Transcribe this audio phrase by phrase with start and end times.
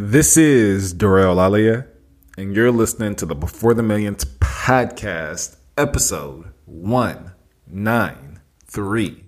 [0.00, 1.84] This is DeRay Olalaye,
[2.36, 9.27] and you're listening to the Before the Millions podcast, episode 193.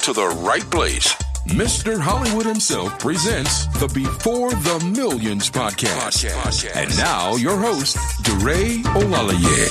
[0.01, 1.13] to the right place.
[1.49, 1.99] Mr.
[1.99, 6.25] Hollywood himself presents the Before the Millions podcast.
[6.75, 9.69] And now your host, DeRay Olalaye.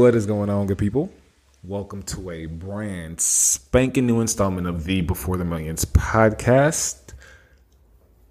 [0.00, 1.12] What is going on, good people?
[1.62, 7.12] Welcome to a brand spanking new installment of the Before the Millions podcast.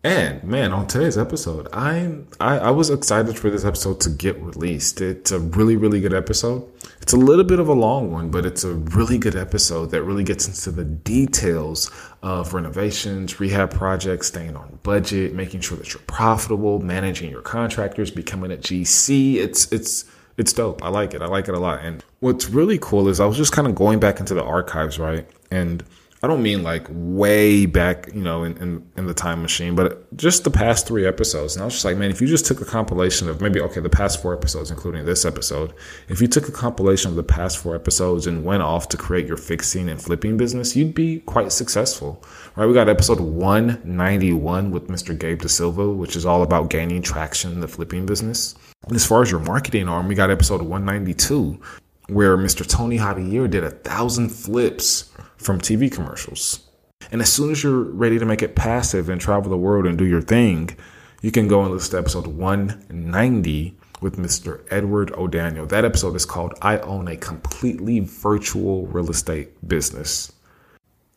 [0.04, 4.42] And man, on today's episode, I'm I, I was excited for this episode to get
[4.42, 5.00] released.
[5.00, 6.68] It's a really, really good episode.
[7.02, 10.03] It's a little bit of a long one, but it's a really good episode that
[10.03, 15.94] really gets into the details of renovations, rehab projects, staying on budget, making sure that
[15.94, 19.36] you're profitable, managing your contractors, becoming a GC.
[19.36, 20.06] It's it's
[20.38, 20.84] it's dope.
[20.84, 21.22] I like it.
[21.22, 21.84] I like it a lot.
[21.84, 25.00] And what's really cool is I was just kind of going back into the archives,
[25.00, 25.28] right?
[25.52, 25.84] And
[26.23, 30.16] I don't mean like way back, you know, in, in, in, the time machine, but
[30.18, 31.56] just the past three episodes.
[31.56, 33.82] And I was just like, man, if you just took a compilation of maybe, okay,
[33.82, 35.73] the past four episodes, including this episode,
[36.08, 39.28] if you took a compilation of the past four episodes and went off to create
[39.28, 42.23] your fixing and flipping business, you'd be quite successful,
[42.55, 42.66] right?
[42.66, 45.17] We got episode 191 with Mr.
[45.17, 48.55] Gabe De Silva, which is all about gaining traction in the flipping business.
[48.88, 51.60] And as far as your marketing arm, we got episode 192
[52.08, 52.68] where Mr.
[52.68, 56.68] Tony Javier did a thousand flips from TV commercials.
[57.12, 59.98] And as soon as you're ready to make it passive and travel the world and
[59.98, 60.76] do your thing,
[61.22, 64.66] you can go and listen to episode 190 with Mr.
[64.70, 65.66] Edward O'Daniel.
[65.66, 70.32] That episode is called I Own a Completely Virtual Real Estate Business.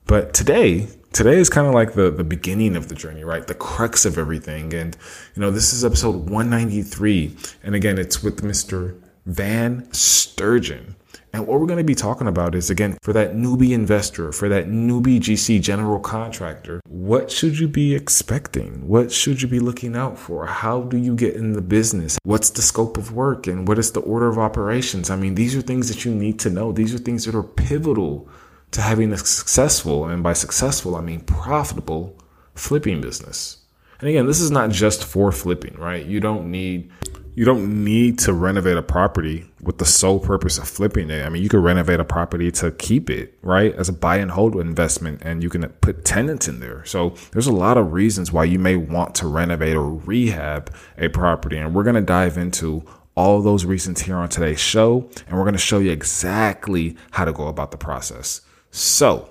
[0.07, 3.47] But today, today is kind of like the, the beginning of the journey, right?
[3.47, 4.73] The crux of everything.
[4.75, 4.97] And,
[5.35, 7.37] you know, this is episode 193.
[7.63, 9.01] And again, it's with Mr.
[9.31, 10.97] Van Sturgeon.
[11.33, 14.49] And what we're going to be talking about is again, for that newbie investor, for
[14.49, 18.89] that newbie GC general contractor, what should you be expecting?
[18.89, 20.47] What should you be looking out for?
[20.47, 22.19] How do you get in the business?
[22.25, 25.09] What's the scope of work and what is the order of operations?
[25.09, 26.73] I mean, these are things that you need to know.
[26.73, 28.29] These are things that are pivotal
[28.73, 32.17] to having a successful, and by successful, I mean profitable
[32.55, 33.59] flipping business.
[34.01, 36.05] And again, this is not just for flipping, right?
[36.05, 36.91] You don't need
[37.35, 41.25] you don't need to renovate a property with the sole purpose of flipping it.
[41.25, 43.75] I mean, you could renovate a property to keep it, right?
[43.75, 46.85] As a buy and hold investment, and you can put tenants in there.
[46.85, 51.09] So there's a lot of reasons why you may want to renovate or rehab a
[51.09, 51.57] property.
[51.57, 55.09] And we're going to dive into all those reasons here on today's show.
[55.27, 58.41] And we're going to show you exactly how to go about the process.
[58.71, 59.31] So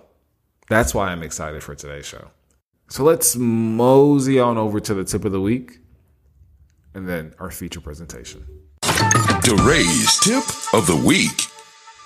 [0.70, 2.30] that's why I'm excited for today's show.
[2.88, 5.80] So let's mosey on over to the tip of the week
[6.94, 8.46] and then our feature presentation.
[8.82, 11.48] DeRay's tip of the week.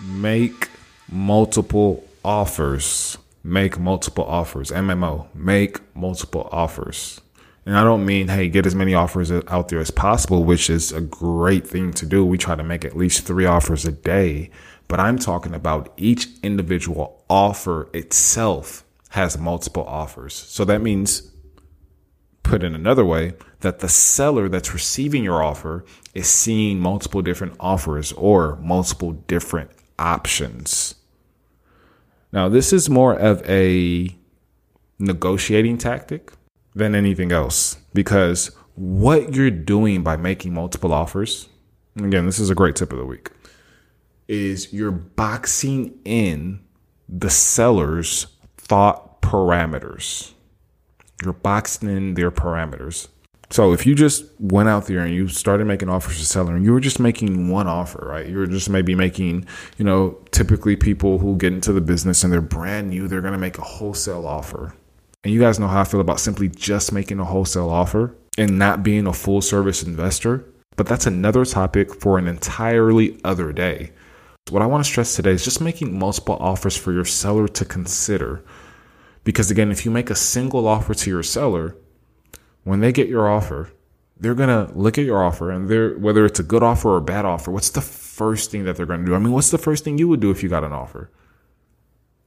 [0.01, 0.69] Make
[1.09, 3.17] multiple offers.
[3.43, 4.71] Make multiple offers.
[4.71, 5.27] MMO.
[5.33, 7.19] Make multiple offers.
[7.65, 10.91] And I don't mean, hey, get as many offers out there as possible, which is
[10.91, 12.25] a great thing to do.
[12.25, 14.49] We try to make at least three offers a day.
[14.89, 20.33] But I'm talking about each individual offer itself has multiple offers.
[20.33, 21.31] So that means,
[22.41, 23.33] put in another way,
[23.63, 25.83] that the seller that's receiving your offer
[26.13, 30.95] is seeing multiple different offers or multiple different options.
[32.31, 34.15] Now, this is more of a
[34.99, 36.33] negotiating tactic
[36.75, 41.47] than anything else because what you're doing by making multiple offers,
[41.95, 43.31] again, this is a great tip of the week,
[44.27, 46.59] is you're boxing in
[47.07, 48.27] the seller's
[48.57, 50.31] thought parameters.
[51.23, 53.07] You're boxing in their parameters.
[53.53, 56.65] So if you just went out there and you started making offers to seller and
[56.65, 58.25] you were just making one offer, right?
[58.25, 59.45] You were just maybe making,
[59.77, 63.33] you know, typically people who get into the business and they're brand new, they're going
[63.33, 64.73] to make a wholesale offer.
[65.23, 68.57] And you guys know how I feel about simply just making a wholesale offer and
[68.57, 70.43] not being a full service investor.
[70.75, 73.91] But that's another topic for an entirely other day.
[74.49, 77.65] What I want to stress today is just making multiple offers for your seller to
[77.65, 78.43] consider.
[79.23, 81.77] Because again, if you make a single offer to your seller,
[82.63, 83.71] when they get your offer,
[84.17, 87.01] they're gonna look at your offer and they're whether it's a good offer or a
[87.01, 89.15] bad offer, what's the first thing that they're gonna do?
[89.15, 91.09] I mean, what's the first thing you would do if you got an offer?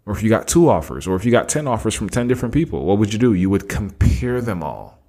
[0.05, 2.55] Or if you got two offers, or if you got 10 offers from 10 different
[2.55, 3.35] people, what would you do?
[3.35, 5.01] You would compare them all,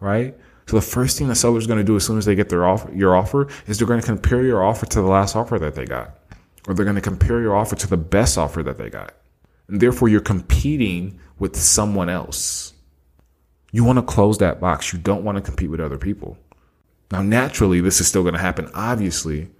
[0.00, 0.36] right?
[0.66, 2.92] So the first thing the seller's to do as soon as they get their offer,
[2.92, 6.18] your offer is they're to compare your offer to the last offer that they got,
[6.66, 9.14] or they're to compare your offer to the best offer that they got.
[9.68, 12.74] And therefore, you're competing with someone else.
[13.72, 14.92] You want to close that box.
[14.92, 16.36] You don't want to compete with other people.
[17.10, 19.50] Now, naturally, this is still going to happen, obviously,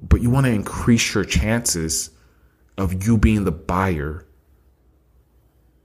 [0.00, 2.10] but you want to increase your chances
[2.78, 4.26] of you being the buyer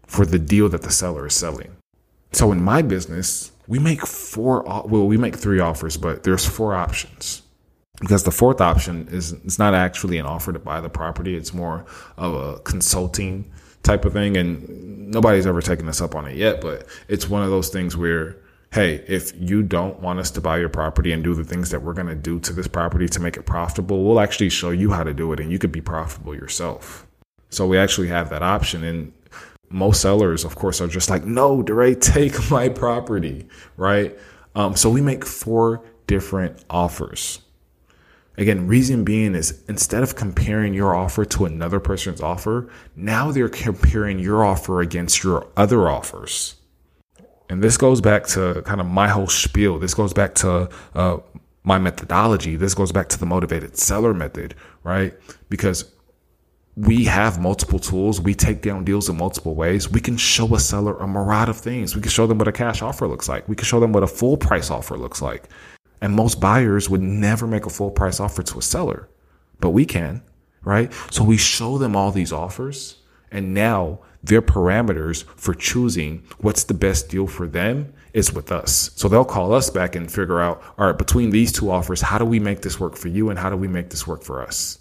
[0.06, 1.76] for the deal that the seller is selling.
[2.32, 6.76] So in my business, we make four, well, we make three offers, but there's four
[6.76, 7.42] options
[8.00, 11.36] because the fourth option is it's not actually an offer to buy the property.
[11.36, 11.86] It's more
[12.18, 13.52] of a consulting
[13.86, 14.36] type of thing.
[14.36, 17.96] And nobody's ever taken us up on it yet, but it's one of those things
[17.96, 18.38] where,
[18.74, 21.82] hey, if you don't want us to buy your property and do the things that
[21.82, 24.92] we're going to do to this property to make it profitable, we'll actually show you
[24.92, 27.08] how to do it and you could be profitable yourself.
[27.50, 28.84] So we actually have that option.
[28.84, 29.14] And
[29.70, 33.48] most sellers, of course, are just like, no, DeRay, take my property,
[33.78, 34.18] right?
[34.56, 37.40] Um, so we make four different offers.
[38.38, 43.50] Again, reason being is instead of comparing your offer to another person's offer, now they're
[43.50, 46.56] comparing your offer against your other offers.
[47.50, 49.80] And this goes back to kind of my whole spiel.
[49.80, 51.18] This goes back to uh,
[51.64, 52.56] my methodology.
[52.56, 55.14] This goes back to the motivated seller method, right?
[55.50, 55.92] Because
[56.76, 58.20] we have multiple tools.
[58.20, 59.90] We take down deals in multiple ways.
[59.90, 61.96] We can show a seller a myriad of things.
[61.96, 63.48] We can show them what a cash offer looks like.
[63.48, 65.50] We can show them what a full price offer looks like.
[66.06, 69.10] And most buyers would never make a full price offer to a seller,
[69.60, 70.22] but we can,
[70.64, 70.94] right?
[71.10, 72.98] So we show them all these offers
[73.32, 78.92] and now their parameters for choosing what's the best deal for them is with us.
[78.96, 82.20] So they'll call us back and figure out, all right, between these two offers, how
[82.20, 84.44] do we make this work for you and how do we make this work for
[84.44, 84.78] us?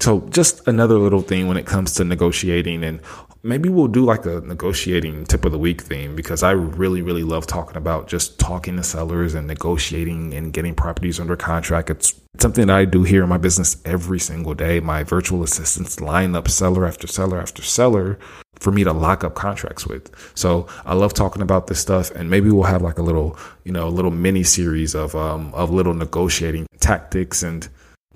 [0.00, 3.00] So just another little thing when it comes to negotiating and
[3.42, 7.22] maybe we'll do like a negotiating tip of the week theme because I really, really
[7.22, 11.90] love talking about just talking to sellers and negotiating and getting properties under contract.
[11.90, 14.80] It's something that I do here in my business every single day.
[14.80, 18.18] My virtual assistants line up seller after seller after seller
[18.58, 20.10] for me to lock up contracts with.
[20.34, 23.72] So I love talking about this stuff and maybe we'll have like a little, you
[23.72, 27.68] know, a little mini series of, um, of little negotiating tactics and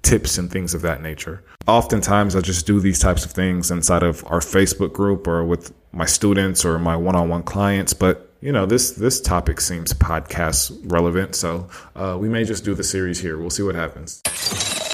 [0.03, 1.43] tips and things of that nature.
[1.67, 5.73] Oftentimes, I just do these types of things inside of our Facebook group or with
[5.93, 7.95] my students or my one-on-one clients.
[7.95, 12.75] But you know, this this topic seems podcast relevant, so uh, we may just do
[12.75, 13.39] the series here.
[13.39, 14.21] We'll see what happens.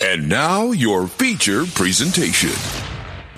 [0.02, 2.50] And now your feature presentation.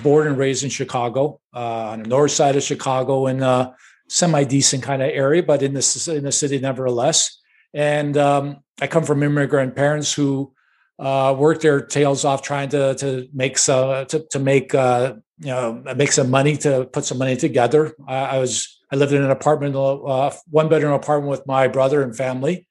[0.03, 3.73] Born and raised in Chicago, uh, on the north side of Chicago, in a
[4.09, 7.37] semi decent kind of area, but in the in the city nevertheless.
[7.73, 10.51] And um, I come from immigrant parents who
[11.01, 15.47] uh, worked their tails off trying to to make some to, to make uh, you
[15.47, 17.93] know make some money to put some money together.
[18.07, 22.03] I, I was I lived in an apartment, uh, one bedroom apartment with my brother
[22.03, 22.67] and family,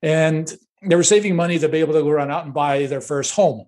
[0.00, 0.50] and
[0.82, 3.34] they were saving money to be able to go run out and buy their first
[3.34, 3.66] home.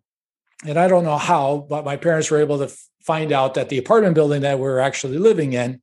[0.65, 3.79] And I don't know how, but my parents were able to find out that the
[3.79, 5.81] apartment building that we we're actually living in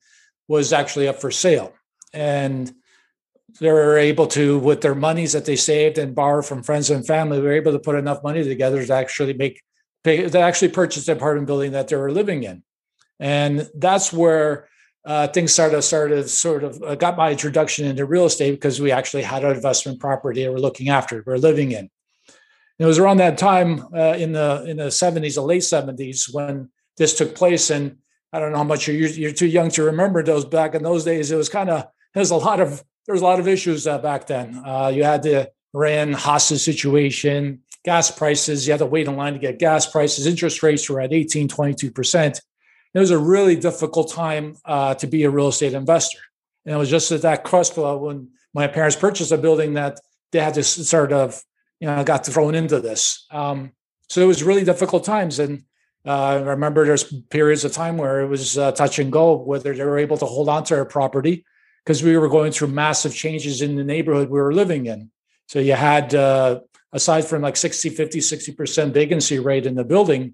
[0.48, 1.74] was actually up for sale.
[2.14, 2.72] And
[3.60, 7.06] they were able to, with their monies that they saved and borrow from friends and
[7.06, 9.62] family, they were able to put enough money together to actually make,
[10.04, 12.64] pay, to actually purchase the apartment building that they were living in.
[13.20, 14.68] And that's where
[15.06, 18.92] uh, things started started sort of uh, got my introduction into real estate because we
[18.92, 21.78] actually had an investment property that we're looking after, we're living in.
[21.78, 21.90] And
[22.80, 26.70] it was around that time uh, in the in the 70s, the late 70s, when
[26.98, 27.70] this took place.
[27.70, 27.98] And
[28.34, 31.06] I don't know how much you're, you're too young to remember those back in those
[31.06, 31.32] days.
[31.32, 33.98] It was kind of there's a lot of there was a lot of issues uh,
[34.00, 34.62] back then.
[34.66, 38.66] Uh, you had the Iran hostage situation, gas prices.
[38.66, 40.26] You had to wait in line to get gas prices.
[40.26, 42.42] Interest rates were at 18, 22%.
[42.94, 46.20] It was a really difficult time uh, to be a real estate investor.
[46.66, 50.00] And it was just at that cusp when my parents purchased a building that
[50.32, 51.44] they had to sort of,
[51.80, 53.28] you know, got thrown into this.
[53.30, 53.74] Um,
[54.10, 55.40] so it was really difficult times.
[55.40, 55.64] And
[56.06, 59.76] uh, I remember there's periods of time where it was uh, touch and go, whether
[59.76, 61.46] they were able to hold on to their property
[61.86, 65.12] because we were going through massive changes in the neighborhood we were living in.
[65.48, 66.62] So you had, uh,
[66.92, 70.34] aside from like 60, 50, 60% vacancy rate in the building,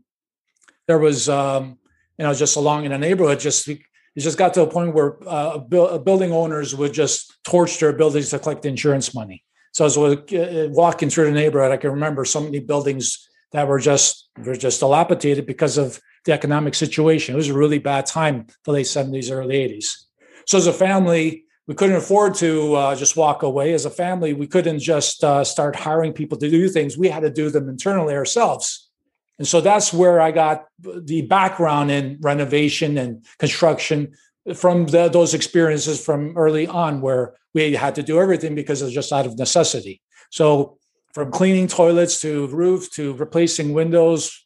[0.88, 1.78] there was, um,
[2.18, 5.18] you know, just along in the neighborhood, just it just got to a point where
[5.28, 9.44] uh, bu- building owners would just torch their buildings to collect insurance money.
[9.74, 13.28] So as I was uh, walking through the neighborhood, I can remember so many buildings
[13.52, 17.36] that were just were just dilapidated because of the economic situation.
[17.36, 20.06] It was a really bad time, the late 70s, early 80s.
[20.46, 23.74] So as a family, we couldn't afford to uh, just walk away.
[23.74, 26.98] As a family, we couldn't just uh, start hiring people to do things.
[26.98, 28.90] We had to do them internally ourselves.
[29.38, 34.14] And so that's where I got the background in renovation and construction
[34.56, 38.86] from the, those experiences from early on, where we had to do everything because it
[38.86, 40.02] was just out of necessity.
[40.30, 40.78] So
[41.14, 44.46] from cleaning toilets to roof to replacing windows,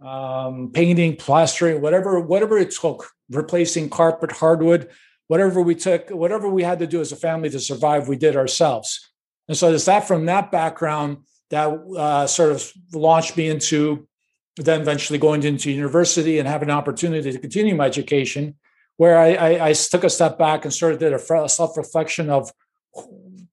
[0.00, 4.90] um, painting, plastering, whatever whatever it took, replacing carpet, hardwood,
[5.28, 8.36] whatever we took, whatever we had to do as a family to survive, we did
[8.36, 9.10] ourselves.
[9.48, 11.18] And so it's that from that background
[11.50, 14.08] that uh, sort of launched me into
[14.56, 18.54] then eventually going into university and having an opportunity to continue my education,
[18.96, 22.50] where I, I, I took a step back and started did a self reflection of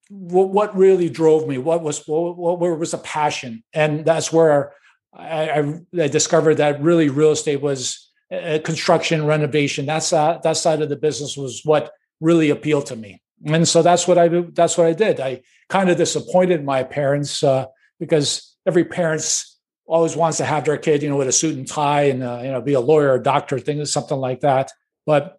[0.09, 4.73] what really drove me, what was what, what was a passion, and that's where
[5.13, 9.85] I, I, discovered that really real estate was uh, construction renovation.
[9.85, 13.81] That's uh, that side of the business was what really appealed to me, and so
[13.81, 15.19] that's what I that's what I did.
[15.19, 17.65] I kind of disappointed my parents uh,
[17.99, 21.67] because every parent's always wants to have their kid, you know, with a suit and
[21.67, 24.71] tie and uh, you know be a lawyer, or doctor, thing, something like that.
[25.05, 25.37] But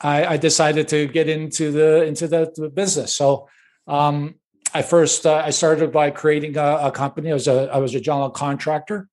[0.00, 3.14] I, I decided to get into the into the, the business.
[3.16, 3.48] So
[3.86, 4.36] um,
[4.74, 7.30] I first uh, I started by creating a, a, company.
[7.30, 9.08] I was a I was a general contractor,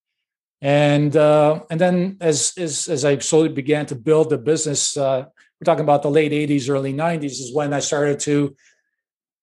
[0.61, 5.25] and uh, and then as, as as I slowly began to build the business, uh,
[5.59, 8.55] we're talking about the late '80s, early '90s, is when I started to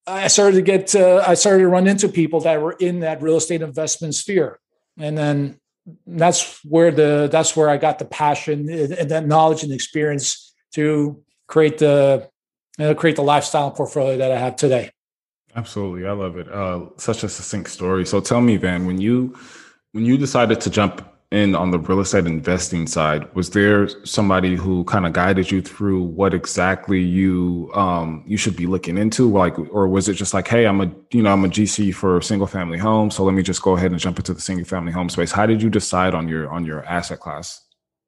[0.07, 3.23] I started to get uh, I started to run into people that were in that
[3.23, 4.59] real estate investment sphere,
[4.99, 5.61] and then
[6.07, 11.23] that's where the that's where I got the passion and that knowledge and experience to
[11.47, 12.29] create the
[12.81, 14.91] uh, create the lifestyle portfolio that I have today.
[15.55, 16.51] Absolutely, I love it.
[16.51, 18.05] Uh, such a succinct story.
[18.05, 19.37] So tell me, Van, when you
[19.93, 24.55] when you decided to jump in on the real estate investing side, was there somebody
[24.55, 29.31] who kind of guided you through what exactly you um, you should be looking into,
[29.31, 32.21] like, or was it just like, hey, I'm a you know I'm a GC for
[32.21, 34.93] single family home, so let me just go ahead and jump into the single family
[34.93, 35.33] home space?
[35.33, 37.61] How did you decide on your on your asset class?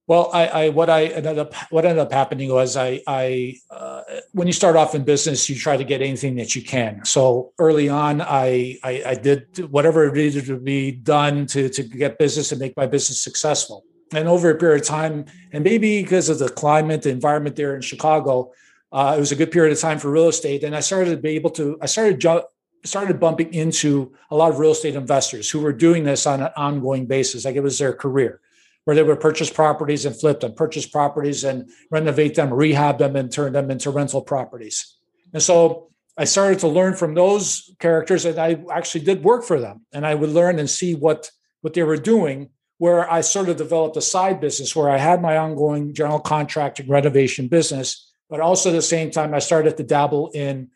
[0.07, 3.94] Well, I, I, what I ended up what ended up happening was I I uh,
[4.33, 7.05] when you start off in business, you try to get anything that you can.
[7.05, 11.83] So early on, I, I, I did whatever it needed to be done to to
[11.83, 13.85] get business and make my business successful.
[14.13, 17.75] And over a period of time, and maybe because of the climate, the environment there
[17.75, 18.53] in Chicago,
[18.93, 20.63] uh, it was a good period of time for real estate.
[20.63, 22.45] And I started to be able to I started ju-
[22.85, 26.51] started bumping into a lot of real estate investors who were doing this on an
[26.57, 28.41] ongoing basis, like it was their career
[28.85, 33.17] where they would purchase properties and flip them, purchase properties and renovate them, rehab them,
[33.17, 34.97] and turn them into rental properties.
[35.33, 39.59] And so I started to learn from those characters, and I actually did work for
[39.59, 39.87] them.
[39.93, 41.31] And I would learn and see what
[41.63, 42.51] what they were doing.
[42.79, 46.89] Where I sort of developed a side business where I had my ongoing general contracting
[46.89, 50.71] renovation business, but also at the same time I started to dabble in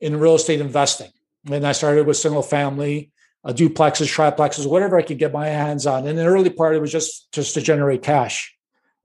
[0.00, 1.10] in real estate investing.
[1.50, 3.12] And I started with single family
[3.44, 6.06] uh, duplexes, triplexes, whatever I could get my hands on.
[6.06, 8.54] In the early part, it was just just to generate cash,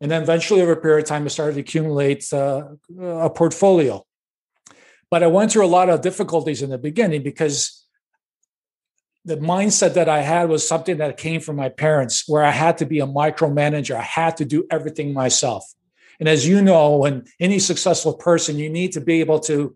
[0.01, 2.63] and then eventually, over a period of time, I started to accumulate uh,
[3.00, 4.05] a portfolio.
[5.12, 7.86] But I went through a lot of difficulties in the beginning because
[9.25, 12.77] the mindset that I had was something that came from my parents, where I had
[12.77, 13.96] to be a micromanager.
[13.96, 15.65] I had to do everything myself.
[16.19, 19.75] And as you know, when any successful person, you need to be able to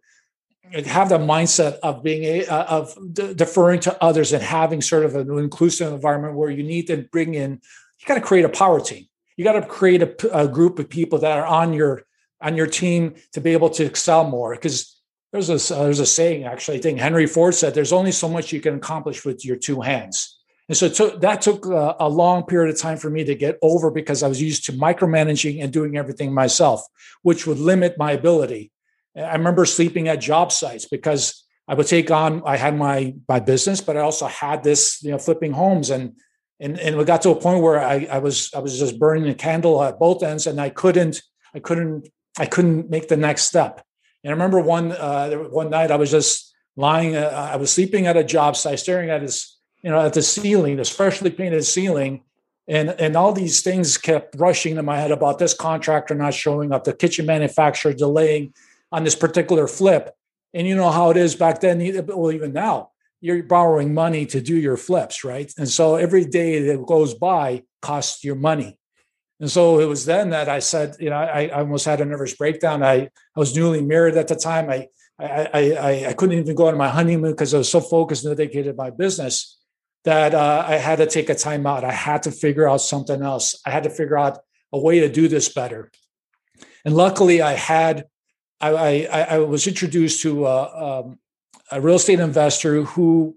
[0.72, 5.05] have the mindset of being a, uh, of de- deferring to others and having sort
[5.05, 7.62] of an inclusive environment where you need to bring in
[8.03, 9.05] you got to create a power team.
[9.38, 12.03] You got to create a, a, group of people that are on your
[12.41, 14.53] on your team to be able to excel more.
[14.53, 15.01] Because
[15.32, 18.29] there's a uh, there's a saying actually i think henry ford said there's only so
[18.29, 20.39] much you can accomplish with your two hands.
[20.70, 23.58] And so to, that took a, a long period of time for me to get
[23.62, 26.86] over because i was used to micromanaging and doing everything myself
[27.22, 28.72] which would limit my ability
[29.15, 33.39] I remember sleeping at job sites because I would take on, I had my my
[33.39, 35.89] business, but I also had this, you know, flipping homes.
[35.89, 36.13] And
[36.60, 39.29] and and we got to a point where I, I was I was just burning
[39.29, 41.22] a candle at both ends and I couldn't,
[41.53, 43.86] I couldn't, I couldn't make the next step.
[44.24, 48.08] And I remember one uh, one night I was just lying, uh, I was sleeping
[48.08, 51.63] at a job site, staring at this, you know, at the ceiling, this freshly painted
[51.63, 52.24] ceiling.
[52.67, 56.72] And, and all these things kept rushing to my head about this contractor not showing
[56.72, 58.53] up, the kitchen manufacturer delaying
[58.93, 60.13] on this particular flip.
[60.53, 64.39] And you know how it is back then, well, even now, you're borrowing money to
[64.39, 65.51] do your flips, right?
[65.57, 68.77] And so every day that goes by costs your money.
[69.39, 72.05] And so it was then that I said, you know, I, I almost had a
[72.05, 72.83] nervous breakdown.
[72.83, 72.95] I,
[73.35, 74.69] I was newly married at the time.
[74.69, 74.88] I,
[75.19, 75.47] I,
[75.89, 78.73] I, I couldn't even go on my honeymoon because I was so focused and dedicated
[78.73, 79.57] to my business
[80.05, 81.83] that uh, I had to take a time out.
[81.83, 83.59] I had to figure out something else.
[83.65, 84.39] I had to figure out
[84.71, 85.91] a way to do this better.
[86.85, 88.05] And luckily, I had,
[88.72, 91.20] I, I, I was introduced to a, um,
[91.72, 93.36] a real estate investor who,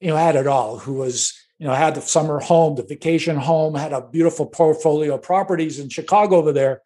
[0.00, 3.36] you know, had it all, who was you know, had the summer home, the vacation
[3.36, 6.82] home, had a beautiful portfolio of properties in Chicago over there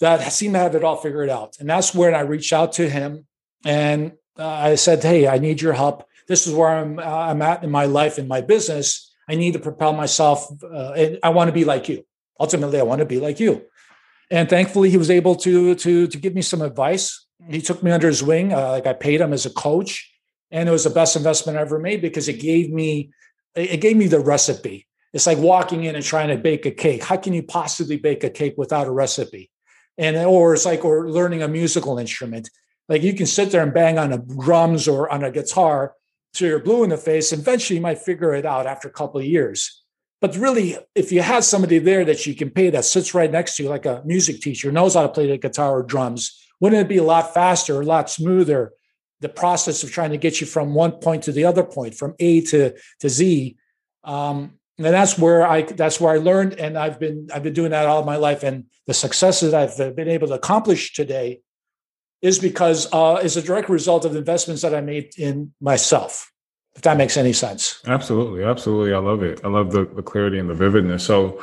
[0.00, 1.56] that seemed to have it all figured out.
[1.58, 3.26] And that's when I reached out to him
[3.64, 6.06] and uh, I said, Hey, I need your help.
[6.28, 9.12] This is where I'm, uh, I'm at in my life, in my business.
[9.28, 10.46] I need to propel myself.
[10.62, 12.04] Uh, and I want to be like you.
[12.38, 13.62] Ultimately, I want to be like you.
[14.30, 17.26] And thankfully, he was able to, to, to give me some advice.
[17.48, 18.52] He took me under his wing.
[18.52, 20.12] Uh, like I paid him as a coach.
[20.50, 23.10] And it was the best investment I ever made because it gave me
[23.54, 24.86] it gave me the recipe.
[25.12, 27.02] It's like walking in and trying to bake a cake.
[27.02, 29.50] How can you possibly bake a cake without a recipe?
[29.96, 32.50] And or it's like or learning a musical instrument.
[32.88, 35.94] Like you can sit there and bang on a drums or on a guitar
[36.34, 37.32] till you're blue in the face.
[37.32, 39.82] Eventually, you might figure it out after a couple of years.
[40.20, 43.56] But really, if you have somebody there that you can pay that sits right next
[43.56, 46.80] to you, like a music teacher, knows how to play the guitar or drums, wouldn't
[46.80, 48.72] it be a lot faster, a lot smoother,
[49.20, 52.14] the process of trying to get you from one point to the other point, from
[52.18, 53.56] A to to Z.
[54.04, 57.70] Um, and that's where I that's where I learned, and I've been I've been doing
[57.72, 58.42] that all my life.
[58.42, 61.40] And the successes I've been able to accomplish today
[62.22, 66.32] is because uh, is a direct result of investments that I made in myself.
[66.78, 67.80] If that makes any sense.
[67.88, 68.94] Absolutely, absolutely.
[68.94, 69.40] I love it.
[69.42, 71.04] I love the, the clarity and the vividness.
[71.04, 71.42] So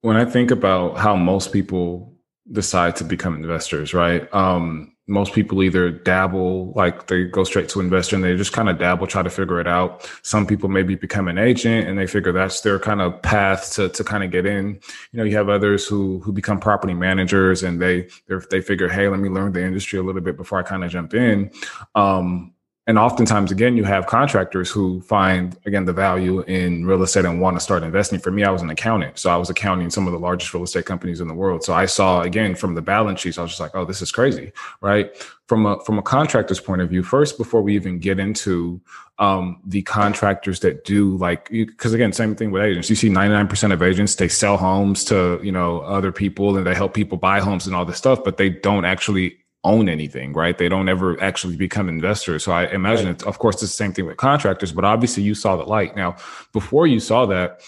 [0.00, 2.12] when I think about how most people
[2.50, 4.26] decide to become investors, right?
[4.34, 8.68] Um, most people either dabble, like they go straight to investor and they just kind
[8.68, 10.10] of dabble, try to figure it out.
[10.22, 13.88] Some people maybe become an agent and they figure that's their kind of path to,
[13.90, 14.80] to kind of get in.
[15.12, 18.08] You know, you have others who, who become property managers and they,
[18.50, 20.90] they figure, Hey, let me learn the industry a little bit before I kind of
[20.90, 21.52] jump in.
[21.94, 22.54] Um,
[22.88, 27.40] and oftentimes again you have contractors who find again the value in real estate and
[27.40, 28.18] want to start investing.
[28.18, 30.64] For me i was an accountant so i was accounting some of the largest real
[30.64, 31.62] estate companies in the world.
[31.62, 34.10] So i saw again from the balance sheets i was just like oh this is
[34.10, 35.16] crazy right?
[35.46, 38.80] From a from a contractor's point of view first before we even get into
[39.18, 42.90] um, the contractors that do like because again same thing with agents.
[42.90, 46.74] You see 99% of agents they sell homes to you know other people and they
[46.74, 50.56] help people buy homes and all this stuff but they don't actually own anything, right?
[50.56, 52.44] They don't ever actually become investors.
[52.44, 53.14] So I imagine right.
[53.14, 55.96] it's, of course, it's the same thing with contractors, but obviously you saw the light.
[55.96, 56.16] Now,
[56.52, 57.60] before you saw that,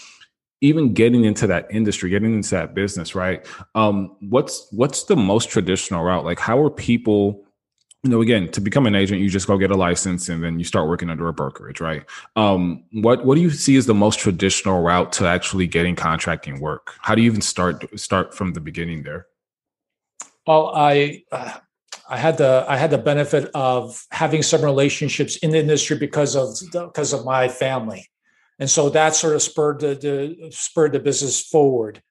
[0.61, 3.45] even getting into that industry, getting into that business, right?
[3.75, 6.23] Um, what's what's the most traditional route?
[6.23, 7.43] Like, how are people?
[8.03, 10.57] You know, again, to become an agent, you just go get a license and then
[10.57, 12.03] you start working under a brokerage, right?
[12.35, 16.59] Um, what what do you see as the most traditional route to actually getting contracting
[16.59, 16.93] work?
[16.99, 19.27] How do you even start start from the beginning there?
[20.47, 21.57] Well, I uh,
[22.11, 26.35] I had the I had the benefit of having some relationships in the industry because
[26.35, 28.09] of because of my family,
[28.59, 32.03] and so that sort of spurred the, the spurred the business forward.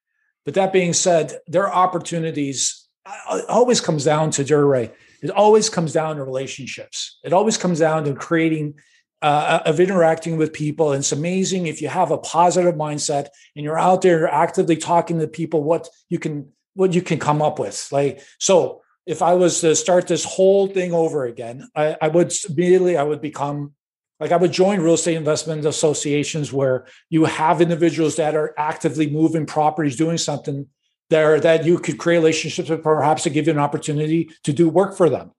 [0.46, 2.88] But that being said, there are opportunities.
[3.30, 4.90] It always comes down to Jerry.
[5.22, 7.18] It always comes down to relationships.
[7.22, 8.76] It always comes down to creating
[9.20, 10.92] uh, of interacting with people.
[10.92, 15.18] And it's amazing if you have a positive mindset and you're out there actively talking
[15.18, 17.86] to people what you can what you can come up with.
[17.92, 22.32] Like so, if I was to start this whole thing over again, I, I would
[22.48, 23.74] immediately I would become
[24.18, 29.08] like I would join real estate investment associations where you have individuals that are actively
[29.08, 30.66] moving properties, doing something
[31.08, 34.68] there that you could create relationships with, perhaps to give you an opportunity to do
[34.68, 35.32] work for them.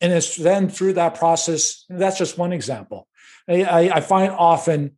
[0.00, 3.08] And it's then through that process, that's just one example.
[3.48, 4.96] I, I find often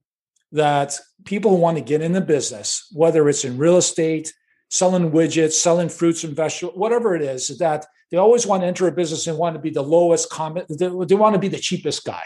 [0.53, 4.35] that people who want to get in the business, whether it's in real estate,
[4.71, 8.87] selling widgets, selling fruits and vegetables, whatever it is, that they always want to enter
[8.87, 11.59] a business and want to be the lowest common, they, they want to be the
[11.59, 12.25] cheapest guy.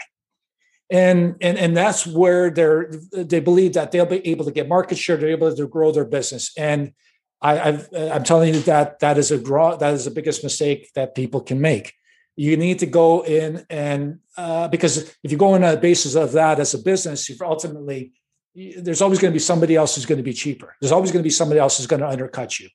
[0.91, 4.99] And, and and that's where they're they believe that they'll be able to get market
[4.99, 6.51] share, they're able to grow their business.
[6.55, 6.93] And
[7.41, 11.15] I, I'm telling you that that is a draw, that is the biggest mistake that
[11.15, 11.93] people can make.
[12.35, 16.13] You need to go in and uh, because if you go in on a basis
[16.15, 18.13] of that as a business, you're ultimately
[18.55, 20.75] there's always going to be somebody else who's going to be cheaper.
[20.79, 22.69] There's always going to be somebody else who's going to undercut you.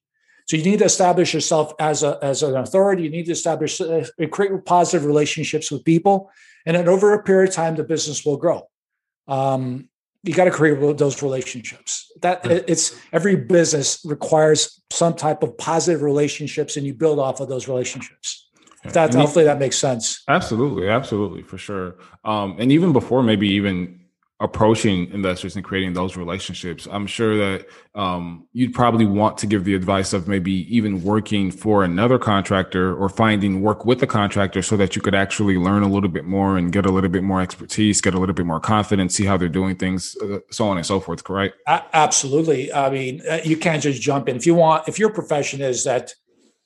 [0.47, 3.05] So you need to establish yourself as a as an authority.
[3.05, 6.31] You need to establish uh, create positive relationships with people,
[6.67, 8.69] and then over a period of time, the business will grow.
[9.29, 9.89] Um,
[10.25, 12.11] you got to create those relationships.
[12.21, 17.49] That it's every business requires some type of positive relationships, and you build off of
[17.49, 18.49] those relationships.
[18.85, 20.23] That hopefully that makes sense.
[20.27, 21.97] Absolutely, absolutely, for sure.
[22.25, 24.00] Um, and even before maybe even
[24.41, 26.89] approaching investors and creating those relationships.
[26.91, 31.51] I'm sure that um, you'd probably want to give the advice of maybe even working
[31.51, 35.83] for another contractor or finding work with a contractor so that you could actually learn
[35.83, 38.47] a little bit more and get a little bit more expertise, get a little bit
[38.47, 41.23] more confidence, see how they're doing things, uh, so on and so forth.
[41.23, 41.57] Correct?
[41.67, 42.73] absolutely.
[42.73, 44.89] I mean, uh, you can't just jump in if you want.
[44.89, 46.15] If your profession is that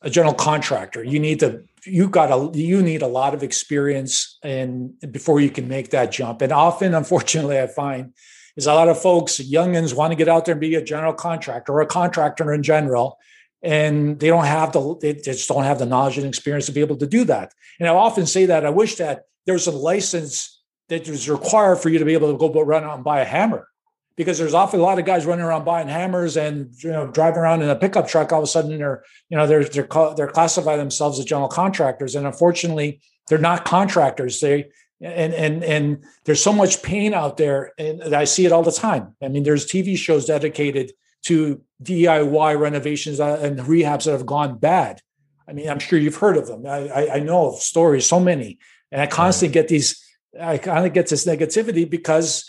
[0.05, 4.39] a general contractor, you need to you got a you need a lot of experience
[4.43, 6.43] and before you can make that jump.
[6.43, 8.13] And often, unfortunately, I find
[8.57, 11.15] is a lot of folks, youngins, want to get out there and be a general
[11.15, 13.19] contractor or a contractor in general,
[13.63, 16.81] and they don't have the they just don't have the knowledge and experience to be
[16.81, 17.53] able to do that.
[17.81, 21.77] And I often say that I wish that there was a license that was required
[21.77, 23.69] for you to be able to go run out and buy a hammer
[24.17, 27.41] because there's often a lot of guys running around buying hammers and you know driving
[27.41, 28.33] around in a pickup truck.
[28.33, 32.15] All of a sudden, they're you know they're they're they're classify themselves as general contractors,
[32.15, 34.41] and unfortunately, they're not contractors.
[34.41, 38.63] They and and and there's so much pain out there, and I see it all
[38.63, 39.15] the time.
[39.23, 40.93] I mean, there's TV shows dedicated
[41.25, 45.01] to DIY renovations uh, and rehabs that have gone bad.
[45.49, 46.67] I mean, I'm sure you've heard of them.
[46.67, 48.59] I, I, I know of stories, so many,
[48.93, 50.01] and I constantly get these.
[50.41, 52.45] I kind of get this negativity because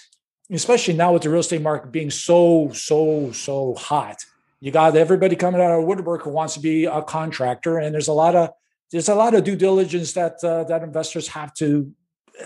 [0.52, 4.24] especially now with the real estate market being so so so hot.
[4.60, 8.08] You got everybody coming out of woodwork who wants to be a contractor and there's
[8.08, 8.52] a lot of
[8.92, 11.92] there's a lot of due diligence that uh, that investors have to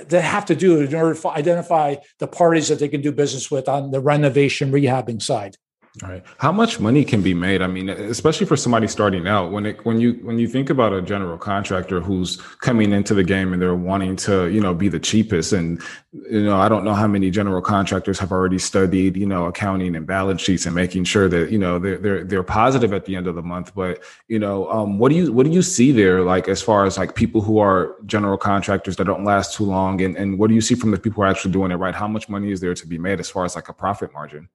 [0.08, 3.50] they have to do in order to identify the parties that they can do business
[3.50, 5.58] with on the renovation rehabbing side
[6.04, 6.24] all right.
[6.38, 7.64] How much money can be made?
[7.64, 9.52] I mean, especially for somebody starting out.
[9.52, 13.24] When it when you when you think about a general contractor who's coming into the
[13.24, 15.82] game and they're wanting to, you know, be the cheapest, and
[16.14, 19.96] you know, I don't know how many general contractors have already studied, you know, accounting
[19.96, 23.16] and balance sheets and making sure that you know they're they're they're positive at the
[23.16, 23.74] end of the month.
[23.74, 26.86] But you know, um, what do you what do you see there, like as far
[26.86, 30.50] as like people who are general contractors that don't last too long, and and what
[30.50, 31.96] do you see from the people who are actually doing it right?
[31.96, 34.50] How much money is there to be made as far as like a profit margin?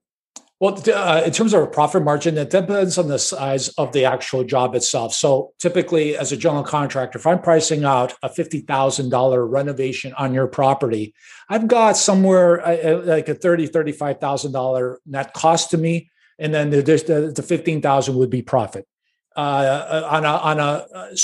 [0.61, 4.05] Well, uh, in terms of a profit margin, it depends on the size of the
[4.05, 5.12] actual job itself.
[5.12, 10.14] So, typically, as a general contractor, if I'm pricing out a fifty thousand dollar renovation
[10.14, 11.12] on your property,
[11.49, 16.11] I've got somewhere uh, uh like a thirty thirty-five thousand dollar net cost to me,
[16.38, 16.83] and then the,
[17.35, 18.87] the, fifteen thousand would be profit.
[19.37, 21.17] Uh, uh on a on a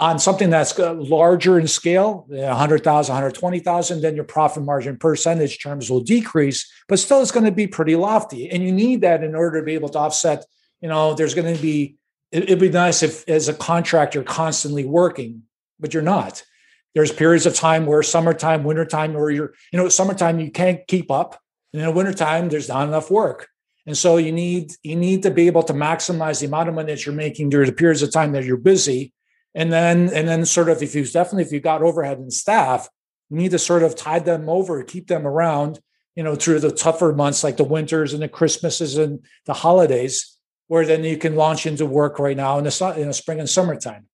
[0.00, 5.90] on something that's uh, larger in scale, 100,000, 120,000, then your profit margin percentage terms
[5.90, 8.48] will decrease, but still it's going to be pretty lofty.
[8.48, 10.44] And you need that in order to be able to offset,
[10.80, 11.96] you know, there's going to be,
[12.30, 15.42] it'd be nice if as a contractor constantly working,
[15.80, 16.44] but you're not.
[16.94, 21.10] There's periods of time where summertime, wintertime, where you're, you know, summertime you can't keep
[21.10, 21.40] up.
[21.72, 23.48] And in the wintertime, there's not enough work.
[23.86, 26.92] And so you need you need to be able to maximize the amount of money
[26.92, 29.12] that you're making during the periods of time that you're busy
[29.58, 32.88] and then and then sort of if you definitely if you got overhead and staff
[33.28, 35.80] you need to sort of tide them over keep them around
[36.14, 40.38] you know through the tougher months like the winters and the christmases and the holidays
[40.68, 43.48] where then you can launch into work right now in the, in the spring and
[43.48, 44.06] summertime.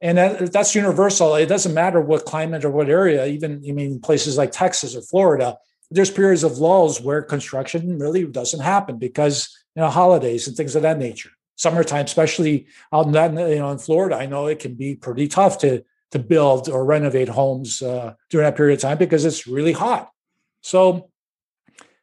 [0.00, 1.36] And that, that's universal.
[1.36, 5.02] It doesn't matter what climate or what area even i mean places like texas or
[5.02, 5.56] florida
[5.90, 10.74] there's periods of lulls where construction really doesn't happen because you know holidays and things
[10.74, 14.58] of that nature summertime, especially out in that you know in Florida, I know it
[14.58, 18.80] can be pretty tough to to build or renovate homes uh, during that period of
[18.80, 20.10] time because it's really hot.
[20.60, 21.10] So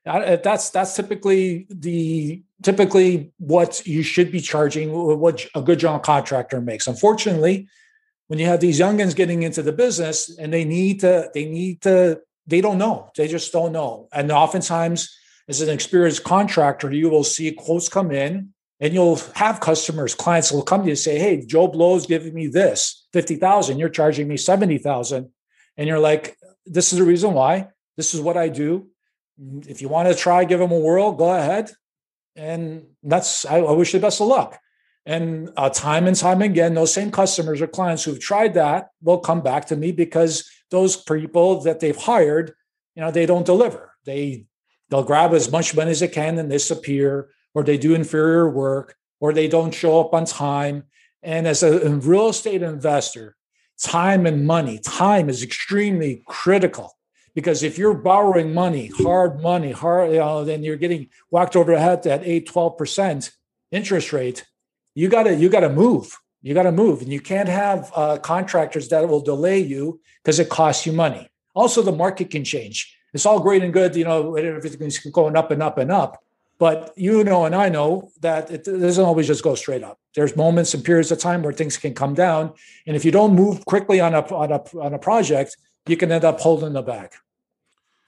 [0.05, 6.62] that's that's typically the typically what you should be charging what a good general contractor
[6.62, 6.88] makes.
[6.88, 7.67] Unfortunately,
[8.27, 11.81] when you have these youngins getting into the business and they need to they need
[11.81, 15.15] to they don't know they just don't know and oftentimes
[15.47, 20.52] as an experienced contractor you will see quotes come in and you'll have customers, clients
[20.52, 24.28] will come to you and say, Hey, Joe Blow's giving me this 50,000, you're charging
[24.28, 25.30] me 70,000.
[25.78, 27.68] And you're like, This is the reason why.
[27.98, 28.88] This is what I do.
[29.68, 31.72] If you want to try, give them a whirl, go ahead.
[32.36, 34.60] And that's, I, I wish you the best of luck.
[35.06, 39.18] And uh, time and time again, those same customers or clients who've tried that will
[39.18, 42.54] come back to me because those people that they've hired,
[42.96, 43.94] you know, they don't deliver.
[44.06, 44.46] They
[44.89, 48.95] they'll grab as much money as they can and disappear or they do inferior work,
[49.19, 50.84] or they don't show up on time.
[51.22, 53.36] And as a real estate investor,
[53.78, 56.93] time and money, time is extremely critical
[57.36, 61.74] because if you're borrowing money, hard money, hard, you know, then you're getting whacked over
[61.74, 63.32] the head at 8, 12%
[63.72, 64.45] interest rate,
[64.95, 66.17] you gotta, you gotta move.
[66.41, 67.02] You gotta move.
[67.02, 71.28] And you can't have uh, contractors that will delay you because it costs you money.
[71.54, 72.95] Also, the market can change.
[73.13, 76.24] It's all great and good, you know, everything's going up and up and up.
[76.60, 79.98] But you know, and I know that it doesn't always just go straight up.
[80.13, 82.54] There's moments and periods of time where things can come down,
[82.86, 86.12] and if you don't move quickly on a on a on a project, you can
[86.12, 87.13] end up holding the back.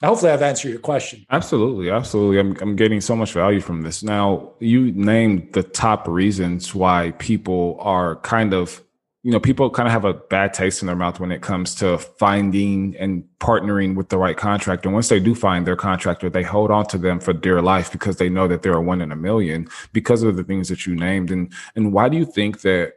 [0.02, 1.24] Hopefully, I've answered your question.
[1.30, 2.38] Absolutely, absolutely.
[2.38, 4.02] I'm I'm getting so much value from this.
[4.02, 8.82] Now, you named the top reasons why people are kind of
[9.24, 11.76] you know, people kind of have a bad taste in their mouth when it comes
[11.76, 14.88] to finding and partnering with the right contractor.
[14.88, 17.92] And once they do find their contractor, they hold on to them for dear life
[17.92, 20.86] because they know that they're a one in a million because of the things that
[20.86, 21.30] you named.
[21.30, 22.94] And and why do you think that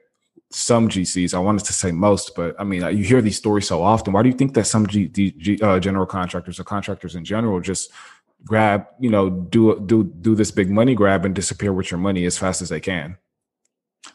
[0.49, 3.83] some GCs, I wanted to say most, but I mean, you hear these stories so
[3.83, 4.13] often.
[4.13, 7.91] Why do you think that some G, uh, general contractors or contractors in general just
[8.45, 12.25] grab, you know, do do do this big money grab and disappear with your money
[12.25, 13.17] as fast as they can?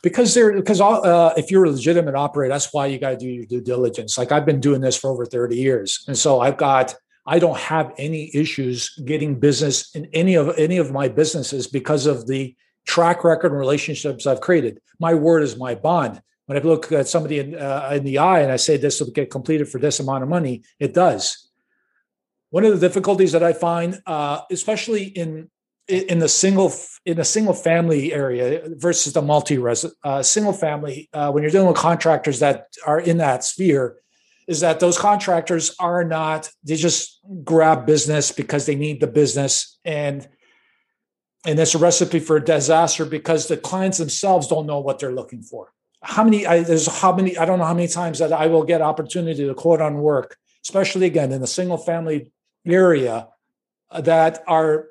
[0.02, 3.28] Because they're because uh, if you're a legitimate operator, that's why you got to do
[3.28, 4.16] your due diligence.
[4.16, 6.94] Like I've been doing this for over 30 years, and so I've got
[7.26, 12.06] I don't have any issues getting business in any of any of my businesses because
[12.06, 14.80] of the track record and relationships I've created.
[14.98, 16.22] My word is my bond.
[16.46, 19.12] When I look at somebody in, uh, in the eye and I say this will
[19.12, 21.48] get completed for this amount of money, it does.
[22.48, 25.48] One of the difficulties that I find, uh, especially in
[25.90, 26.72] in the single
[27.04, 29.58] in a single family area versus the multi
[30.04, 33.96] uh, single family uh, when you're dealing with contractors that are in that sphere
[34.50, 39.78] is that those contractors are not they just grab business because they need the business.
[39.84, 40.28] And
[41.46, 45.42] and it's a recipe for disaster because the clients themselves don't know what they're looking
[45.42, 45.72] for.
[46.02, 48.64] How many I, there's how many i don't know how many times that i will
[48.64, 52.32] get opportunity to quote on work especially again in the single family
[52.66, 53.28] area
[53.90, 54.86] uh, that are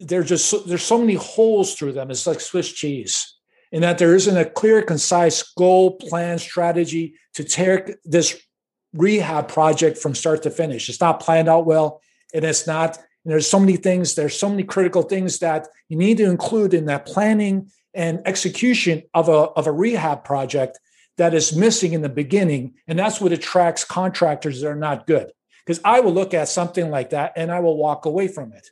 [0.00, 2.10] they're just there's so many holes through them.
[2.10, 3.34] It's like Swiss cheese,
[3.72, 8.40] in that there isn't a clear, concise goal, plan, strategy to take this
[8.92, 10.88] rehab project from start to finish.
[10.88, 12.00] It's not planned out well,
[12.34, 12.96] and it's not.
[12.96, 14.14] And there's so many things.
[14.14, 19.02] There's so many critical things that you need to include in that planning and execution
[19.14, 20.78] of a of a rehab project
[21.16, 25.32] that is missing in the beginning, and that's what attracts contractors that are not good.
[25.64, 28.68] Because I will look at something like that and I will walk away from it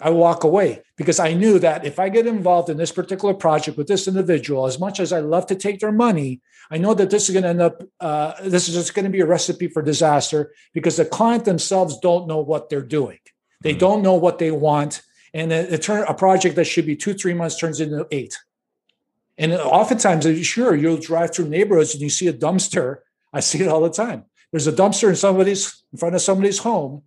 [0.00, 3.76] I walk away because I knew that if I get involved in this particular project
[3.76, 7.10] with this individual, as much as I love to take their money, I know that
[7.10, 9.66] this is going to end up, uh, this is just going to be a recipe
[9.66, 13.18] for disaster because the client themselves don't know what they're doing.
[13.60, 13.78] They mm-hmm.
[13.78, 15.02] don't know what they want.
[15.34, 18.38] And it, it turn, a project that should be two, three months turns into eight.
[19.36, 22.98] And oftentimes, sure, you'll drive through neighborhoods and you see a dumpster.
[23.32, 24.24] I see it all the time.
[24.52, 27.02] There's a dumpster in somebody's in front of somebody's home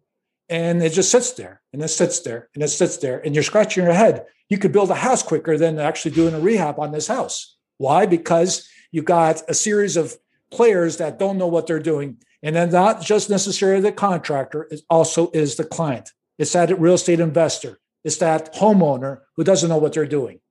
[0.51, 3.43] and it just sits there and it sits there and it sits there and you're
[3.43, 4.25] scratching your head.
[4.49, 7.55] You could build a house quicker than actually doing a rehab on this house.
[7.77, 8.05] Why?
[8.05, 10.13] Because you got a series of
[10.51, 14.81] players that don't know what they're doing and then not just necessarily the contractor it
[14.89, 16.09] also is the client.
[16.37, 17.79] It's that real estate investor.
[18.03, 20.41] It's that homeowner who doesn't know what they're doing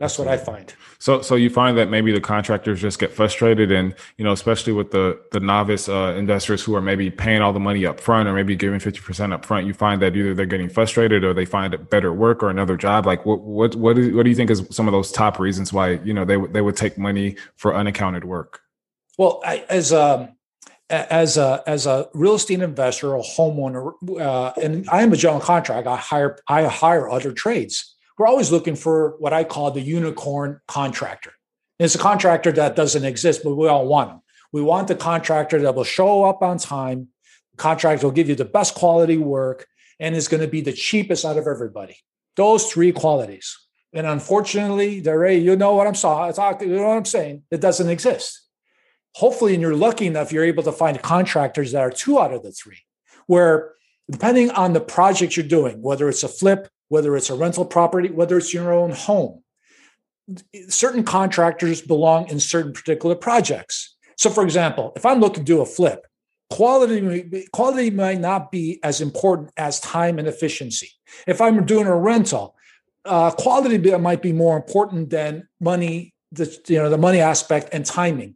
[0.00, 0.72] that's what I find.
[0.98, 4.72] So, so you find that maybe the contractors just get frustrated, and you know, especially
[4.72, 8.26] with the the novice uh, investors who are maybe paying all the money up front,
[8.26, 9.66] or maybe giving fifty percent up front.
[9.66, 13.04] You find that either they're getting frustrated, or they find better work or another job.
[13.04, 15.70] Like, what what what, is, what do you think is some of those top reasons
[15.70, 18.62] why you know they they would take money for unaccounted work?
[19.18, 20.34] Well, I, as a
[20.88, 25.40] as a as a real estate investor, a homeowner, uh, and I am a general
[25.40, 25.90] contractor.
[25.90, 30.60] I hire I hire other trades we're always looking for what I call the unicorn
[30.68, 31.32] contractor.
[31.78, 34.20] It's a contractor that doesn't exist, but we all want them.
[34.52, 37.08] We want the contractor that will show up on time.
[37.52, 39.66] The contractor will give you the best quality work
[39.98, 41.96] and is going to be the cheapest out of everybody.
[42.36, 43.56] Those three qualities.
[43.94, 47.44] And unfortunately, Ray, you know what I'm talking, you know what I'm saying?
[47.50, 48.42] It doesn't exist.
[49.14, 52.42] Hopefully, and you're lucky enough, you're able to find contractors that are two out of
[52.42, 52.80] the three,
[53.28, 53.72] where
[54.10, 58.10] depending on the project you're doing, whether it's a flip, whether it's a rental property,
[58.10, 59.42] whether it's your own home.
[60.68, 63.96] Certain contractors belong in certain particular projects.
[64.16, 66.06] So, for example, if I'm looking to do a flip,
[66.50, 70.90] quality quality might not be as important as time and efficiency.
[71.26, 72.56] If I'm doing a rental,
[73.04, 76.12] uh, quality might be more important than money.
[76.32, 78.34] The you know the money aspect and timing.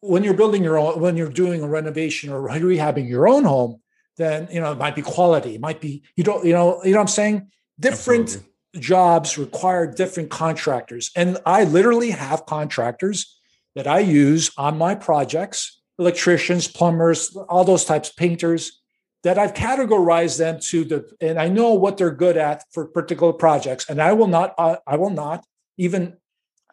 [0.00, 3.80] When you're building your own, when you're doing a renovation or rehabbing your own home,
[4.16, 5.54] then you know it might be quality.
[5.54, 8.80] It might be you don't you know you know what I'm saying different Absolutely.
[8.80, 11.10] jobs require different contractors.
[11.16, 13.38] And I literally have contractors
[13.74, 18.80] that I use on my projects, electricians, plumbers, all those types, painters,
[19.22, 23.32] that I've categorized them to the, and I know what they're good at for particular
[23.32, 23.88] projects.
[23.88, 25.44] And I will not, uh, I will not
[25.76, 26.16] even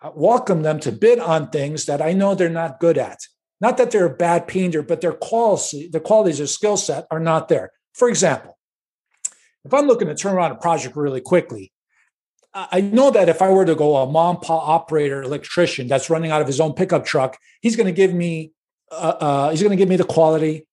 [0.01, 3.19] uh, welcome them to bid on things that I know they're not good at.
[3.59, 7.19] Not that they're a bad painter, but their quality, the qualities of skill set are
[7.19, 7.71] not there.
[7.93, 8.52] For example,
[9.65, 11.71] if I'm looking to turn around a project really quickly,
[12.53, 16.29] I know that if I were to go a mom pa operator electrician that's running
[16.29, 18.51] out of his own pickup truck, he's going to give me
[18.91, 20.67] uh, uh, he's going to give me the quality,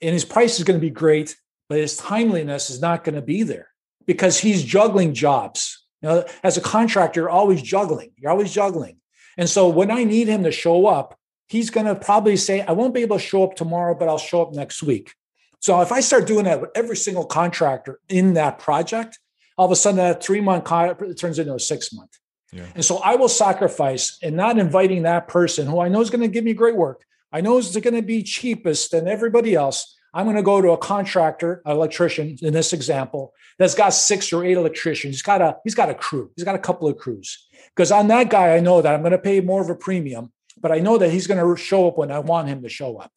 [0.00, 1.36] and his price is going to be great.
[1.68, 3.68] but his timeliness is not going to be there
[4.06, 5.86] because he's juggling jobs.
[6.02, 8.12] You know, as a contractor, you're always juggling.
[8.16, 8.98] You're always juggling.
[9.38, 12.72] And so when I need him to show up, he's going to probably say, I
[12.72, 15.14] won't be able to show up tomorrow, but I'll show up next week.
[15.62, 19.20] So if I start doing that with every single contractor in that project,
[19.56, 22.10] all of a sudden that three month contract turns into a six month.
[22.52, 22.66] Yeah.
[22.74, 26.20] And so I will sacrifice and not inviting that person who I know is going
[26.20, 27.04] to give me great work.
[27.32, 29.96] I know is going to be cheapest than everybody else.
[30.12, 34.32] I'm going to go to a contractor, an electrician in this example, that's got six
[34.32, 35.14] or eight electricians.
[35.14, 36.30] He's got a he's got a crew.
[36.34, 37.46] He's got a couple of crews.
[37.74, 40.32] Because on that guy, I know that I'm going to pay more of a premium,
[40.60, 42.98] but I know that he's going to show up when I want him to show
[42.98, 43.12] up.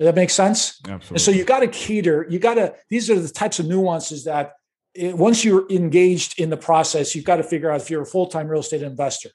[0.00, 0.80] Does that make sense?
[0.88, 1.14] Absolutely.
[1.14, 2.26] And so you got to cater.
[2.30, 2.74] You got to.
[2.88, 4.54] These are the types of nuances that
[4.94, 8.06] it, once you're engaged in the process, you've got to figure out if you're a
[8.06, 9.28] full time real estate investor,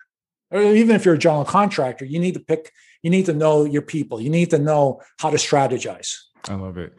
[0.49, 2.71] or even if you're a general contractor, you need to pick.
[3.04, 4.19] You need to know your people.
[4.19, 6.15] You need to know how to strategize.
[6.49, 6.97] I love it.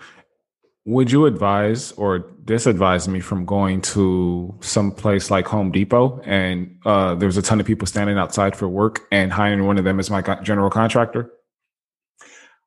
[0.84, 6.78] Would you advise or disadvise me from going to some place like Home Depot and
[6.86, 9.98] uh, there's a ton of people standing outside for work and hiring one of them
[9.98, 11.32] as my general contractor?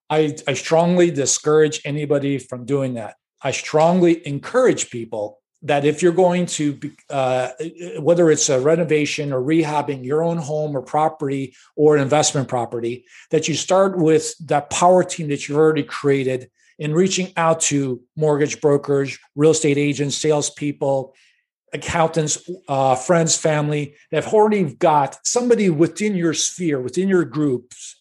[0.10, 3.16] I, I strongly discourage anybody from doing that.
[3.42, 7.50] I strongly encourage people that if you're going to, uh,
[8.00, 13.06] whether it's a renovation or rehabbing your own home or property or an investment property,
[13.32, 18.02] that you start with that power team that you've already created in reaching out to
[18.16, 21.14] mortgage brokers, real estate agents, salespeople,
[21.74, 27.99] accountants, uh, friends, family that have already got somebody within your sphere, within your groups,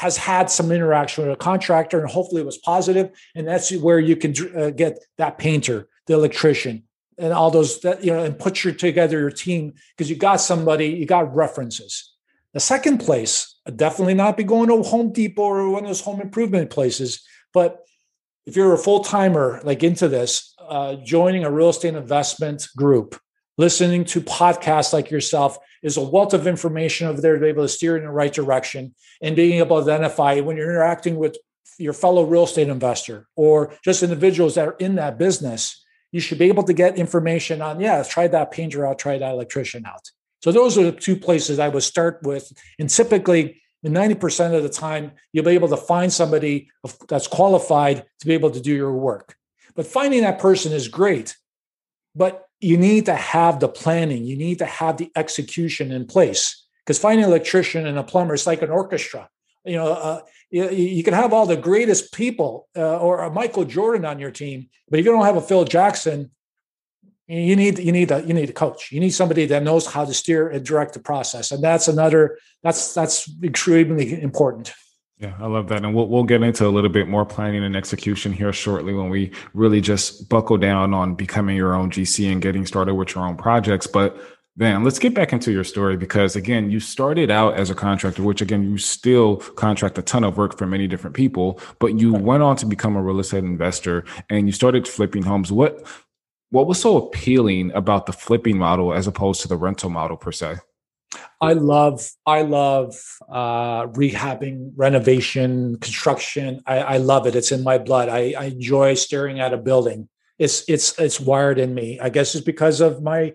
[0.00, 3.10] has had some interaction with a contractor, and hopefully it was positive.
[3.34, 6.84] And that's where you can uh, get that painter, the electrician,
[7.18, 10.36] and all those that you know, and put your together your team because you got
[10.36, 12.14] somebody, you got references.
[12.54, 16.22] The second place, definitely not be going to Home Depot or one of those home
[16.22, 17.84] improvement places, but
[18.46, 23.20] if you're a full timer like into this, uh, joining a real estate investment group,
[23.58, 27.64] listening to podcasts like yourself is a wealth of information over there to be able
[27.64, 31.36] to steer in the right direction and being able to identify when you're interacting with
[31.78, 36.38] your fellow real estate investor or just individuals that are in that business, you should
[36.38, 40.10] be able to get information on, yeah, try that painter out, try that electrician out.
[40.42, 42.52] So those are the two places I would start with.
[42.78, 46.68] And typically, and 90% of the time, you'll be able to find somebody
[47.08, 49.36] that's qualified to be able to do your work.
[49.74, 51.36] But finding that person is great,
[52.14, 56.66] but you need to have the planning, you need to have the execution in place.
[56.84, 59.28] Because finding an electrician and a plumber is like an orchestra.
[59.64, 60.20] You know, uh,
[60.50, 64.30] you, you, can have all the greatest people uh, or a Michael Jordan on your
[64.30, 66.30] team, but if you don't have a Phil Jackson,
[67.30, 70.04] you need you need a you need a coach you need somebody that knows how
[70.04, 74.72] to steer and direct the process and that's another that's that's extremely important
[75.20, 75.84] yeah i love that.
[75.84, 79.10] And we'll, we'll get into a little bit more planning and execution here shortly when
[79.10, 83.24] we really just buckle down on becoming your own gc and getting started with your
[83.24, 83.86] own projects.
[83.86, 84.16] But
[84.56, 88.22] then let's get back into your story because again you started out as a contractor
[88.22, 92.12] which again you still contract a ton of work for many different people but you
[92.12, 95.52] went on to become a real estate investor and you started flipping homes.
[95.52, 95.86] What
[96.50, 100.32] what was so appealing about the flipping model as opposed to the rental model per
[100.32, 100.56] se?
[101.40, 102.94] I love, I love
[103.30, 106.60] uh, rehabbing, renovation, construction.
[106.66, 107.34] I, I, love it.
[107.34, 108.10] It's in my blood.
[108.10, 110.10] I, I, enjoy staring at a building.
[110.38, 111.98] It's it's it's wired in me.
[111.98, 113.32] I guess it's because of my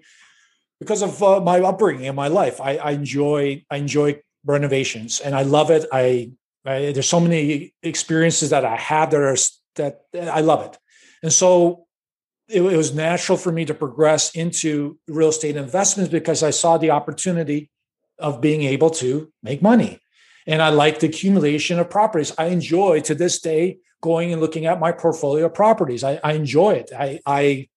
[0.79, 2.61] because of uh, my upbringing and my life.
[2.61, 5.85] I, I enjoy I enjoy renovations and I love it.
[5.91, 6.31] I,
[6.65, 9.37] I there's so many experiences that I have that are
[9.75, 10.77] that I love it.
[11.23, 11.85] And so
[12.47, 16.77] it, it was natural for me to progress into real estate investments because I saw
[16.77, 17.69] the opportunity
[18.19, 19.99] of being able to make money.
[20.47, 22.33] And I like the accumulation of properties.
[22.37, 26.03] I enjoy to this day going and looking at my portfolio of properties.
[26.03, 26.91] I, I enjoy it.
[26.97, 27.67] I, I,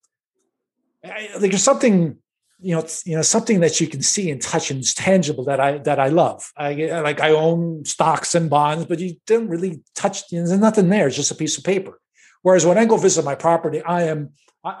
[1.03, 2.17] I like there's something,
[2.59, 5.59] you know, you know, something that you can see and touch and it's tangible that
[5.59, 6.51] I that I love.
[6.57, 10.31] I like I own stocks and bonds, but you don't really touch.
[10.31, 11.07] You know, there's nothing there.
[11.07, 11.99] It's just a piece of paper.
[12.41, 14.31] Whereas when I go visit my property, I am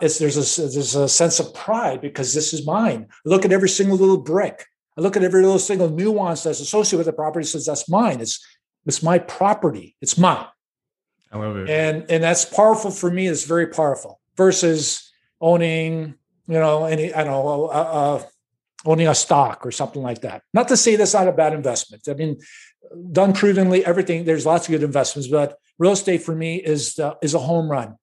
[0.01, 3.07] there's a there's a sense of pride because this is mine.
[3.09, 4.65] I look at every single little brick.
[4.99, 7.45] I look at every little single nuance that's associated with the property.
[7.45, 8.19] Says that's mine.
[8.19, 8.45] It's
[8.85, 9.95] it's my property.
[10.01, 10.45] It's mine.
[11.31, 11.69] I love it.
[11.69, 13.27] And and that's powerful for me.
[13.27, 16.15] It's very powerful versus owning
[16.47, 18.23] you know any I don't know uh, uh,
[18.85, 20.43] owning a stock or something like that.
[20.53, 22.03] Not to say that's not a bad investment.
[22.09, 22.37] I mean,
[23.13, 24.25] done prudently, everything.
[24.25, 27.71] There's lots of good investments, but real estate for me is the, is a home
[27.71, 27.95] run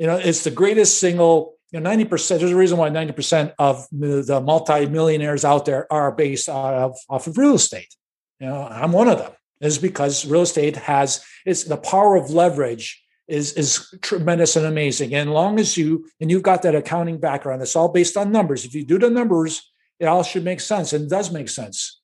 [0.00, 3.86] you know, it's the greatest single, you know, 90%, there's a reason why 90% of
[3.90, 7.94] the multi-millionaires out there are based out of, off of real estate.
[8.40, 9.32] You know, I'm one of them.
[9.60, 15.14] Is because real estate has it's the power of leverage is is tremendous and amazing.
[15.14, 18.64] And long as you and you've got that accounting background, it's all based on numbers.
[18.64, 22.00] If you do the numbers, it all should make sense and does make sense.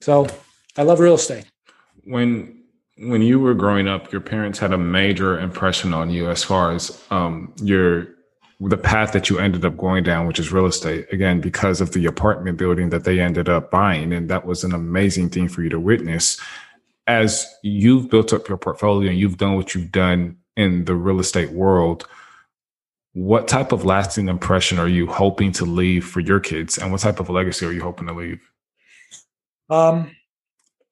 [0.00, 0.28] So
[0.76, 1.46] I love real estate.
[2.04, 2.62] When
[2.96, 6.70] when you were growing up, your parents had a major impression on you as far
[6.70, 8.06] as um, your
[8.60, 11.92] the path that you ended up going down, which is real estate, again, because of
[11.92, 14.12] the apartment building that they ended up buying.
[14.12, 16.40] And that was an amazing thing for you to witness.
[17.06, 21.20] As you've built up your portfolio and you've done what you've done in the real
[21.20, 22.06] estate world,
[23.12, 26.78] what type of lasting impression are you hoping to leave for your kids?
[26.78, 28.40] And what type of legacy are you hoping to leave?
[29.70, 30.10] Um,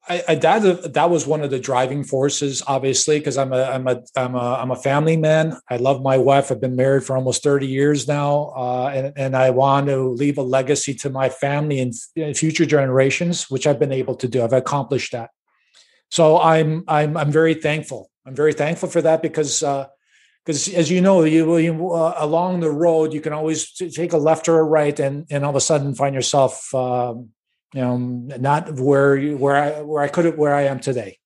[0.09, 3.87] I, I that that was one of the driving forces, obviously, because I'm a I'm
[3.87, 5.57] a I'm a I'm a family man.
[5.69, 6.51] I love my wife.
[6.51, 10.37] I've been married for almost 30 years now, uh, and and I want to leave
[10.37, 11.93] a legacy to my family and,
[12.37, 14.43] future generations, which I've been able to do.
[14.43, 15.31] I've accomplished that.
[16.09, 18.09] So I'm I'm I'm very thankful.
[18.25, 22.61] I'm very thankful for that because because uh, as you know, you, you uh, along
[22.61, 25.55] the road you can always take a left or a right, and and all of
[25.57, 26.73] a sudden find yourself.
[26.73, 27.31] Um,
[27.77, 31.19] you know, not where where I where I could have where I am today.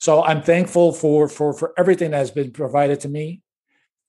[0.00, 3.42] So I'm thankful for for for everything that has been provided to me,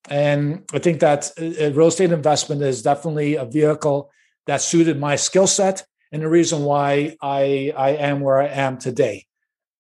[0.10, 4.10] and I think that uh, real estate investment is definitely a vehicle
[4.48, 8.78] that suited my skill set and the reason why I I am where I am
[8.78, 9.26] today.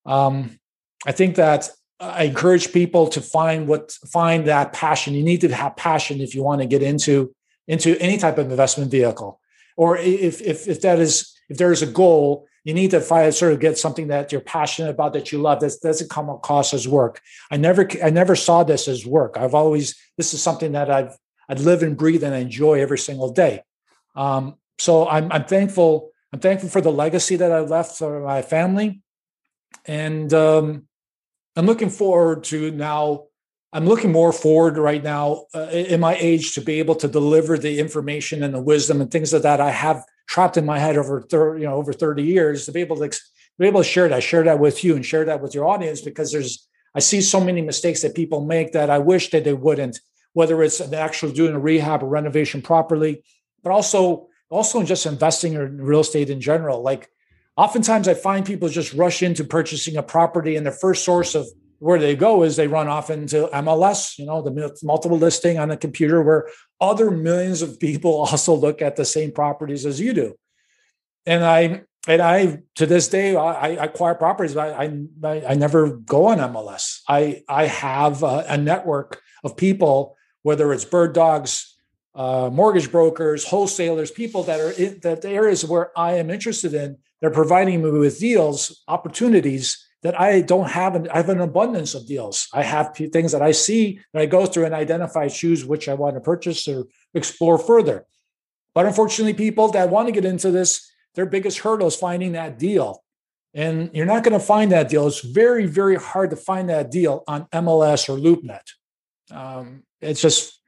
[0.05, 0.59] Um,
[1.07, 1.70] I think that
[2.01, 5.13] I encourage people to find what find that passion.
[5.13, 7.34] You need to have passion if you want to get into
[7.70, 9.39] into any type of investment vehicle,
[9.78, 13.54] or if if if that is if there's a goal, you need to find sort
[13.54, 15.60] of get something that you're passionate about that you love.
[15.60, 17.22] This doesn't come across as work.
[17.52, 19.38] I never I never saw this as work.
[19.38, 21.18] I've always this is something that I've
[21.50, 23.64] I live and breathe and enjoy every single day.
[24.16, 26.12] Um, so I'm I'm thankful.
[26.32, 29.02] I'm thankful for the legacy that I left for my family,
[29.86, 30.88] and um,
[31.56, 33.26] I'm looking forward to now.
[33.72, 37.56] I'm looking more forward right now uh, in my age to be able to deliver
[37.56, 40.95] the information and the wisdom and things of that I have trapped in my head
[40.95, 43.09] over 30, you know, over 30 years to be able to
[43.57, 46.01] be able to share that, share that with you and share that with your audience
[46.01, 49.53] because there's I see so many mistakes that people make that I wish that they
[49.53, 49.99] wouldn't,
[50.34, 53.23] whether it's actually doing a rehab or renovation properly,
[53.63, 56.82] but also also just investing in real estate in general.
[56.82, 57.09] Like
[57.57, 61.47] oftentimes I find people just rush into purchasing a property and their first source of
[61.80, 65.69] where they go is they run off into MLS, you know, the multiple listing on
[65.69, 66.49] the computer where
[66.80, 70.36] other millions of people also look at the same properties as you do.
[71.25, 74.55] And I and I to this day I, acquire properties.
[74.55, 74.69] I,
[75.23, 77.01] I I never go on MLS.
[77.07, 81.77] I I have a, a network of people, whether it's bird dogs,
[82.15, 86.73] uh, mortgage brokers, wholesalers, people that are in that the areas where I am interested
[86.73, 86.97] in.
[87.21, 90.95] They're providing me with deals, opportunities that I don't have.
[90.95, 92.47] An, I have an abundance of deals.
[92.54, 95.93] I have things that I see that I go through and identify, choose which I
[95.93, 98.06] want to purchase or explore further.
[98.74, 102.60] But unfortunately, people that want to get into this, their biggest hurdle is finding that
[102.60, 103.04] deal.
[103.54, 105.08] And you're not going to find that deal.
[105.08, 108.62] It's very, very hard to find that deal on MLS or LoopNet.
[109.32, 110.60] Um, it's just,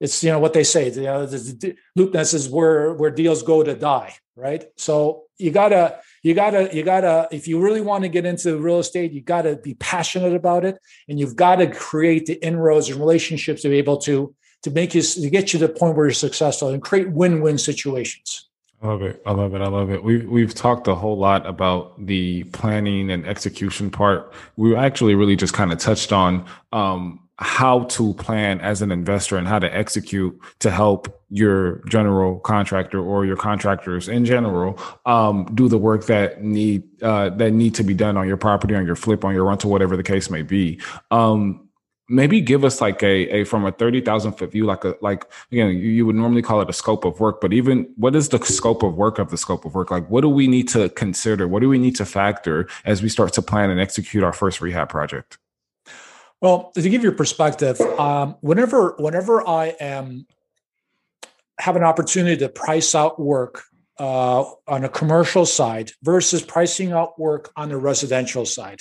[0.00, 0.90] it's you know what they say.
[0.90, 4.64] You know, the, the, LoopNet is where where deals go to die, right?
[4.76, 8.78] So you gotta you gotta you gotta if you really want to get into real
[8.78, 12.98] estate you gotta be passionate about it and you've got to create the inroads and
[12.98, 16.06] relationships to be able to to make you to get you to the point where
[16.06, 18.46] you're successful and create win-win situations
[18.82, 19.22] I love it.
[19.26, 19.60] I love it.
[19.60, 20.02] I love it.
[20.02, 24.32] We've we've talked a whole lot about the planning and execution part.
[24.56, 29.36] We actually really just kind of touched on um, how to plan as an investor
[29.36, 35.48] and how to execute to help your general contractor or your contractors in general um,
[35.54, 38.84] do the work that need uh, that need to be done on your property, on
[38.84, 40.80] your flip, on your rental, whatever the case may be.
[41.10, 41.68] Um,
[42.10, 45.68] maybe give us like a, a from a 30,000 foot view, like a, like, again,
[45.68, 48.44] you, you would normally call it a scope of work, but even what is the
[48.44, 49.90] scope of work of the scope of work?
[49.90, 51.46] Like, what do we need to consider?
[51.46, 54.60] What do we need to factor as we start to plan and execute our first
[54.60, 55.38] rehab project?
[56.40, 60.26] Well, to give you perspective, um, whenever whenever I am
[61.60, 63.62] have an opportunity to price out work
[63.98, 68.80] uh, on a commercial side versus pricing out work on the residential side,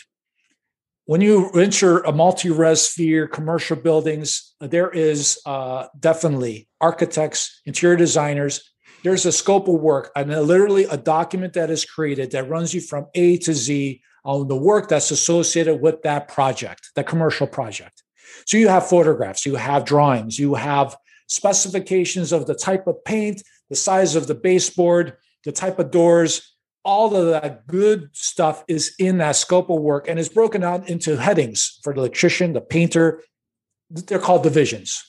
[1.06, 8.72] when you enter a multi-res sphere, commercial buildings, there is uh, definitely architects, interior designers.
[9.04, 12.82] There's a scope of work, and literally a document that is created that runs you
[12.82, 18.04] from A to Z on the work that's associated with that project, that commercial project.
[18.46, 20.96] So you have photographs, you have drawings, you have
[21.30, 25.16] specifications of the type of paint, the size of the baseboard,
[25.46, 26.56] the type of doors.
[26.84, 30.90] All of that good stuff is in that scope of work and is broken out
[30.90, 33.22] into headings for the electrician, the painter,
[33.90, 35.04] they're called divisions.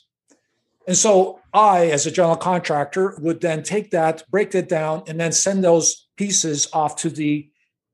[0.86, 5.20] And so I, as a general contractor, would then take that, break it down, and
[5.20, 7.48] then send those pieces off to the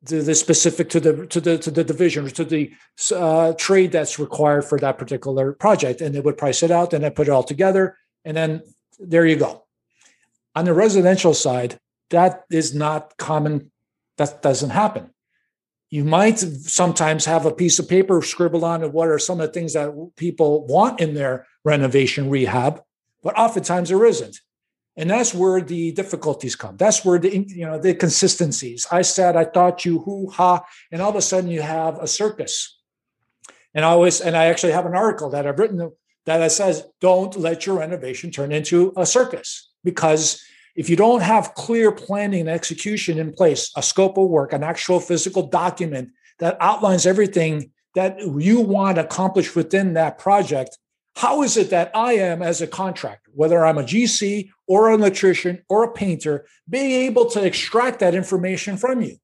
[0.06, 2.70] to the specific to the to the to the division or to the
[3.14, 7.02] uh, trade that's required for that particular project, and they would price it out, and
[7.02, 8.62] then put it all together, and then
[8.98, 9.64] there you go.
[10.54, 11.78] On the residential side,
[12.10, 13.70] that is not common.
[14.18, 15.10] That doesn't happen.
[15.88, 19.46] You might sometimes have a piece of paper scribbled on of what are some of
[19.46, 22.82] the things that people want in their renovation rehab,
[23.22, 24.40] but oftentimes there isn't.
[24.96, 26.76] And that's where the difficulties come.
[26.76, 28.86] That's where the you know the consistencies.
[28.90, 32.08] I said I thought you hoo ha, and all of a sudden you have a
[32.08, 32.80] circus.
[33.74, 35.92] And I always and I actually have an article that I've written
[36.26, 39.70] that says don't let your renovation turn into a circus.
[39.82, 44.52] Because if you don't have clear planning and execution in place, a scope of work,
[44.52, 50.76] an actual physical document that outlines everything that you want accomplished within that project,
[51.14, 55.00] how is it that I am as a contractor, whether I'm a GC or an
[55.00, 59.16] electrician or a painter, being able to extract that information from you?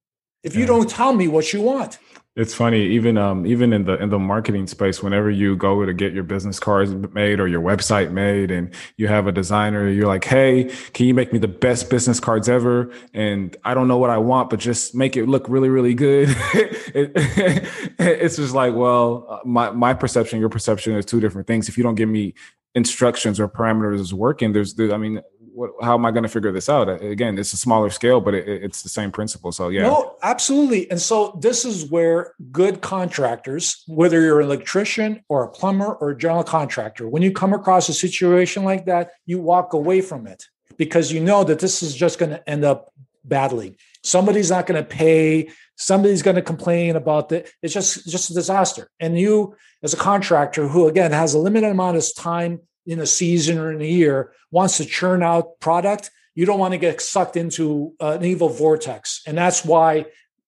[0.42, 1.98] If you don't tell me what you want?
[2.34, 5.92] It's funny, even um, even in the in the marketing space, whenever you go to
[5.92, 10.06] get your business cards made or your website made, and you have a designer, you're
[10.06, 13.98] like, "Hey, can you make me the best business cards ever?" And I don't know
[13.98, 16.30] what I want, but just make it look really, really good.
[16.54, 17.12] it,
[17.98, 21.68] it's just like, well, uh, my my perception, your perception is two different things.
[21.68, 22.32] If you don't give me
[22.74, 25.20] instructions or parameters working, there's, there's I mean,
[25.54, 26.88] what, how am I going to figure this out?
[26.88, 29.52] Again, it's a smaller scale, but it, it's the same principle.
[29.52, 30.90] So yeah, no, absolutely.
[30.90, 36.10] And so this is where good contractors, whether you're an electrician or a plumber or
[36.10, 40.26] a general contractor, when you come across a situation like that, you walk away from
[40.26, 40.44] it
[40.76, 42.92] because you know that this is just going to end up
[43.24, 43.76] badly.
[44.02, 45.50] Somebody's not going to pay.
[45.76, 47.52] Somebody's going to complain about it.
[47.62, 48.90] It's just just a disaster.
[48.98, 53.06] And you, as a contractor, who again has a limited amount of time in a
[53.06, 57.00] season or in a year wants to churn out product, you don't want to get
[57.00, 59.22] sucked into an evil vortex.
[59.26, 60.06] And that's why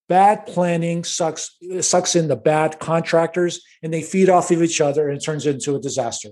[0.09, 5.09] bad planning sucks sucks in the bad contractors and they feed off of each other
[5.09, 6.31] and it turns into a disaster.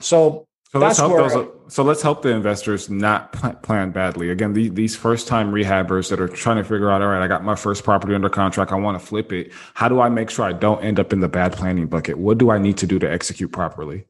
[0.00, 1.36] So so let's help those.
[1.36, 4.30] I, so let's help the investors not plan badly.
[4.30, 7.28] Again, the, these first time rehabbers that are trying to figure out, all right, I
[7.28, 8.72] got my first property under contract.
[8.72, 9.52] I want to flip it.
[9.74, 12.18] How do I make sure I don't end up in the bad planning bucket?
[12.18, 14.04] What do I need to do to execute properly?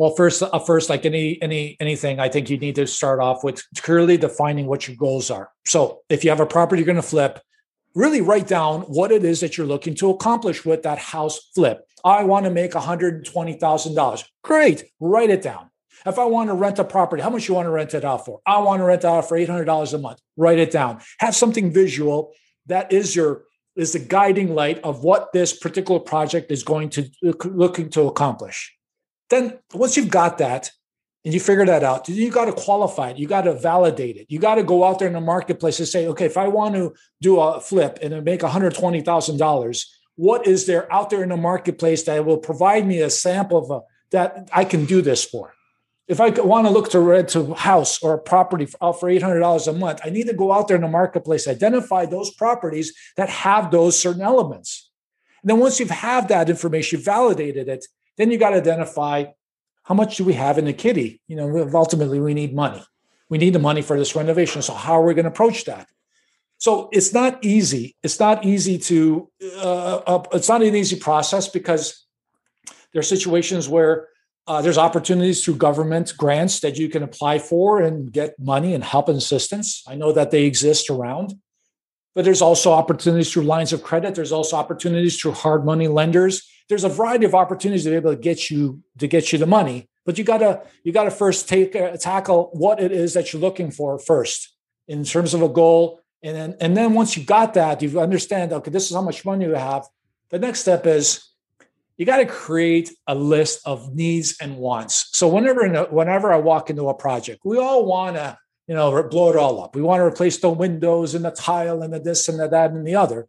[0.00, 3.44] Well, first, uh, first, like any any anything, I think you need to start off
[3.44, 5.50] with clearly defining what your goals are.
[5.66, 7.38] So, if you have a property you're going to flip,
[7.94, 11.86] really write down what it is that you're looking to accomplish with that house flip.
[12.02, 14.24] I want to make $120,000.
[14.42, 15.68] Great, write it down.
[16.06, 18.24] If I want to rent a property, how much you want to rent it out
[18.24, 18.40] for?
[18.46, 20.18] I want to rent out for $800 a month.
[20.38, 21.02] Write it down.
[21.18, 22.32] Have something visual
[22.68, 23.42] that is your
[23.76, 27.10] is the guiding light of what this particular project is going to
[27.44, 28.74] looking to accomplish.
[29.30, 30.70] Then once you've got that
[31.24, 33.18] and you figure that out, you got to qualify it.
[33.18, 34.26] You got to validate it.
[34.28, 36.74] You got to go out there in the marketplace and say, okay, if I want
[36.74, 42.02] to do a flip and make $120,000, what is there out there in the marketplace
[42.02, 45.54] that will provide me a sample of a, that I can do this for?
[46.08, 49.08] If I want to look to rent a house or a property uh, for, for
[49.08, 52.92] $800 a month, I need to go out there in the marketplace, identify those properties
[53.16, 54.90] that have those certain elements.
[55.42, 59.24] And then once you've have that information, you validated it, then you got to identify
[59.84, 61.20] how much do we have in the kitty?
[61.26, 62.82] You know, ultimately we need money.
[63.28, 64.62] We need the money for this renovation.
[64.62, 65.88] So how are we going to approach that?
[66.58, 67.96] So it's not easy.
[68.02, 69.30] It's not easy to.
[69.56, 72.06] Uh, it's not an easy process because
[72.92, 74.08] there are situations where
[74.46, 78.84] uh, there's opportunities through government grants that you can apply for and get money and
[78.84, 79.82] help and assistance.
[79.88, 81.34] I know that they exist around,
[82.14, 84.14] but there's also opportunities through lines of credit.
[84.14, 88.12] There's also opportunities through hard money lenders there's a variety of opportunities to be able
[88.12, 91.76] to get you to get you the money but you gotta you gotta first take
[91.76, 94.54] uh, tackle what it is that you're looking for first
[94.88, 96.00] in terms of a goal.
[96.22, 99.24] And then and then once you got that you understand okay this is how much
[99.24, 99.86] money you have.
[100.30, 101.24] The next step is
[101.96, 105.10] you got to create a list of needs and wants.
[105.12, 109.02] So whenever a, whenever i walk into a project we all want to you know
[109.04, 109.76] blow it all up.
[109.76, 112.70] We want to replace the windows and the tile and the this and the that
[112.72, 113.28] and the other.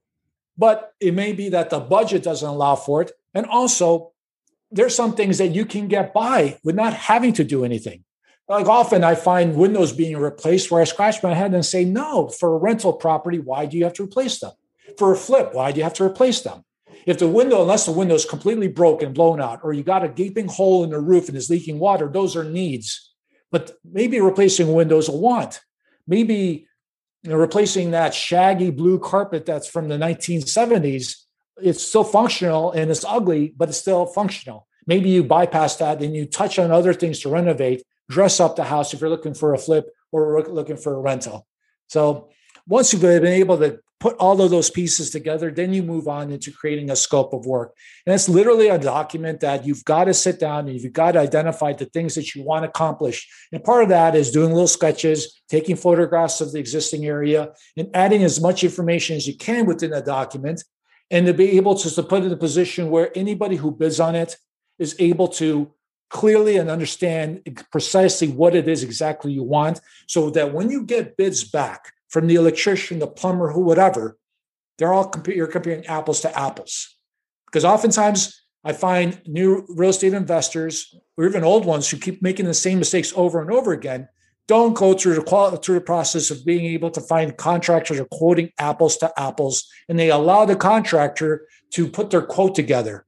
[0.57, 4.11] But it may be that the budget doesn't allow for it and also,
[4.71, 8.03] there's some things that you can get by with not having to do anything.
[8.47, 12.27] Like often I find windows being replaced where I scratch my head and say, no,
[12.27, 14.51] for a rental property, why do you have to replace them?
[14.97, 16.63] For a flip, why do you have to replace them?
[17.05, 20.09] If the window, unless the window is completely broken, blown out, or you got a
[20.09, 23.13] gaping hole in the roof and is leaking water, those are needs.
[23.51, 25.61] But maybe replacing windows a want.
[26.07, 26.67] Maybe
[27.23, 31.20] you know, replacing that shaggy blue carpet that's from the 1970s
[31.63, 34.67] it's still functional and it's ugly, but it's still functional.
[34.87, 38.63] Maybe you bypass that and you touch on other things to renovate, dress up the
[38.63, 41.47] house if you're looking for a flip or looking for a rental.
[41.87, 42.29] So
[42.67, 46.31] once you've been able to put all of those pieces together, then you move on
[46.31, 47.75] into creating a scope of work.
[48.05, 51.19] And it's literally a document that you've got to sit down and you've got to
[51.19, 53.29] identify the things that you want to accomplish.
[53.51, 57.89] And part of that is doing little sketches, taking photographs of the existing area, and
[57.93, 60.63] adding as much information as you can within the document.
[61.11, 64.15] And to be able to, to put in a position where anybody who bids on
[64.15, 64.37] it
[64.79, 65.71] is able to
[66.09, 67.41] clearly and understand
[67.71, 72.27] precisely what it is exactly you want so that when you get bids back from
[72.27, 74.17] the electrician, the plumber, who, whatever,
[74.77, 76.95] they're all you're comparing apples to apples.
[77.45, 82.45] Because oftentimes I find new real estate investors or even old ones who keep making
[82.45, 84.07] the same mistakes over and over again
[84.51, 88.11] don't go through the quality, through the process of being able to find contractors are
[88.11, 93.05] quoting apples to apples, and they allow the contractor to put their quote together.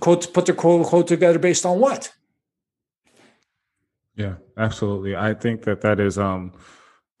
[0.00, 2.12] Quote put their quote, quote together based on what?
[4.16, 5.14] Yeah, absolutely.
[5.14, 6.54] I think that that is um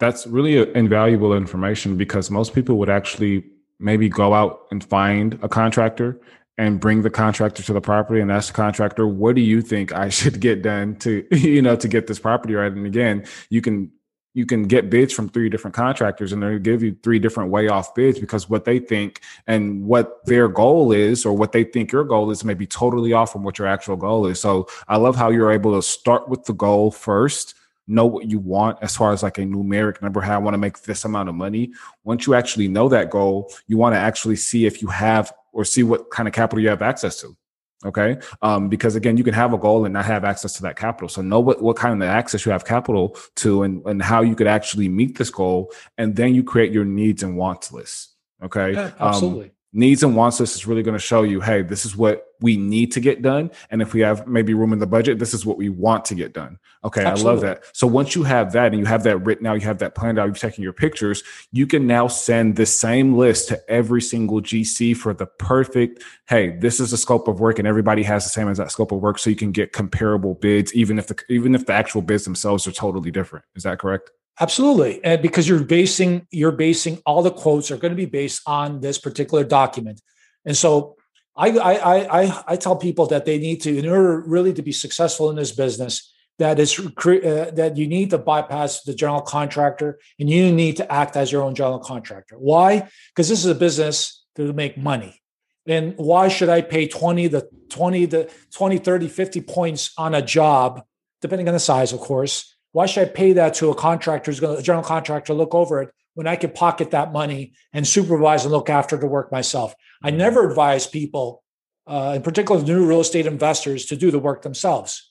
[0.00, 3.44] that's really invaluable information because most people would actually
[3.78, 6.20] maybe go out and find a contractor
[6.62, 9.92] and bring the contractor to the property and ask the contractor, what do you think
[9.92, 12.70] I should get done to, you know, to get this property right?
[12.70, 13.90] And again, you can
[14.34, 17.68] you can get bids from three different contractors and they'll give you three different way
[17.68, 21.92] off bids because what they think and what their goal is or what they think
[21.92, 24.40] your goal is may be totally off from what your actual goal is.
[24.40, 27.54] So I love how you're able to start with the goal first
[27.88, 30.58] know what you want as far as like a numeric number how i want to
[30.58, 31.72] make this amount of money
[32.04, 35.64] once you actually know that goal you want to actually see if you have or
[35.64, 37.36] see what kind of capital you have access to
[37.84, 38.18] okay?
[38.42, 41.08] Um, because again you can have a goal and not have access to that capital.
[41.08, 44.34] So know what, what kind of access you have capital to and, and how you
[44.34, 48.72] could actually meet this goal and then you create your needs and wants list okay?
[48.72, 49.46] Yeah, absolutely.
[49.46, 52.26] um, needs and wants list is really going to show you hey this is what
[52.42, 53.50] we need to get done.
[53.70, 56.14] And if we have maybe room in the budget this is what we want to
[56.14, 56.58] get done.
[56.84, 57.30] Okay Absolutely.
[57.30, 57.76] i love that.
[57.76, 60.18] So once you have that and you have that written out you have that planned
[60.18, 61.22] out you're taking your pictures
[61.52, 66.56] you can now send the same list to every single gc for the perfect hey
[66.58, 69.00] this is the scope of work and everybody has the same as that scope of
[69.00, 72.24] work so you can get comparable bids even if the even if the actual bids
[72.24, 73.44] themselves are totally different.
[73.54, 74.10] Is that correct?
[74.40, 78.42] Absolutely, and because you're basing you're basing all the quotes are going to be based
[78.46, 80.00] on this particular document,
[80.44, 80.96] and so
[81.36, 84.72] I I I I tell people that they need to in order really to be
[84.72, 89.98] successful in this business that is uh, that you need to bypass the general contractor
[90.18, 92.36] and you need to act as your own general contractor.
[92.36, 92.88] Why?
[93.10, 95.20] Because this is a business to make money.
[95.66, 100.22] And why should I pay 20 to 20 to 20, 30, 50 points on a
[100.22, 100.82] job,
[101.20, 104.40] depending on the size, of course, why should I pay that to a contractor who's
[104.40, 107.86] going to, a general contractor, look over it when I could pocket that money and
[107.86, 109.74] supervise and look after the work myself?
[110.02, 111.42] I never advise people,
[111.86, 115.10] uh, in particular new real estate investors, to do the work themselves.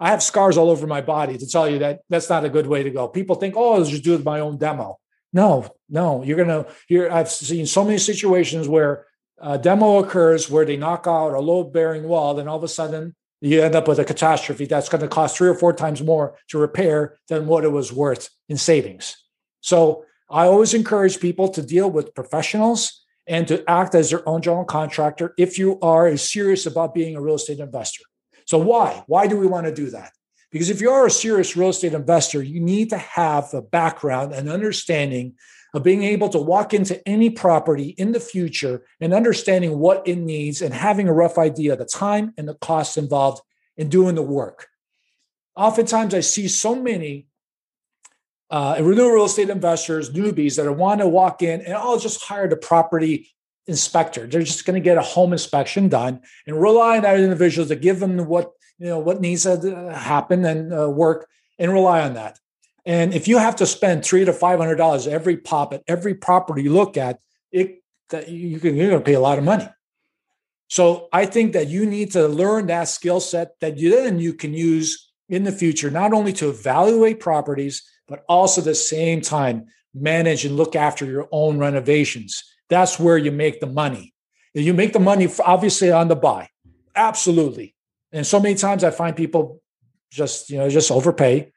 [0.00, 2.66] I have scars all over my body to tell you that that's not a good
[2.66, 3.06] way to go.
[3.08, 4.98] People think, oh, I'll just do my own demo.
[5.32, 6.66] No, no, you're gonna.
[6.86, 9.06] Here, I've seen so many situations where
[9.38, 13.14] a demo occurs where they knock out a load-bearing wall, then all of a sudden
[13.40, 16.36] you end up with a catastrophe that's going to cost three or four times more
[16.48, 19.16] to repair than what it was worth in savings.
[19.60, 20.04] So
[20.34, 24.64] I always encourage people to deal with professionals and to act as their own general
[24.64, 28.02] contractor if you are serious about being a real estate investor.
[28.44, 29.04] So why?
[29.06, 30.10] Why do we want to do that?
[30.50, 34.32] Because if you are a serious real estate investor, you need to have a background
[34.32, 35.34] and understanding
[35.72, 40.16] of being able to walk into any property in the future and understanding what it
[40.16, 43.40] needs and having a rough idea of the time and the costs involved
[43.76, 44.66] in doing the work.
[45.54, 47.28] Oftentimes, I see so many
[48.50, 52.56] uh, real estate investors, newbies that want to walk in and I'll just hire the
[52.56, 53.30] property
[53.66, 54.26] inspector.
[54.26, 57.76] They're just going to get a home inspection done and rely on that individual to
[57.76, 61.28] give them what you know what needs to happen and uh, work
[61.58, 62.38] and rely on that.
[62.84, 66.14] And if you have to spend three to five hundred dollars every pop at every
[66.14, 67.20] property you look at,
[67.50, 69.68] it that you can you're going to pay a lot of money.
[70.68, 74.34] So I think that you need to learn that skill set that you then you
[74.34, 79.20] can use in the future, not only to evaluate properties, but also at the same
[79.20, 82.42] time manage and look after your own renovations.
[82.68, 84.12] That's where you make the money.
[84.54, 86.48] You make the money obviously on the buy,
[86.94, 87.74] absolutely.
[88.12, 89.60] And so many times I find people
[90.10, 91.52] just you know just overpay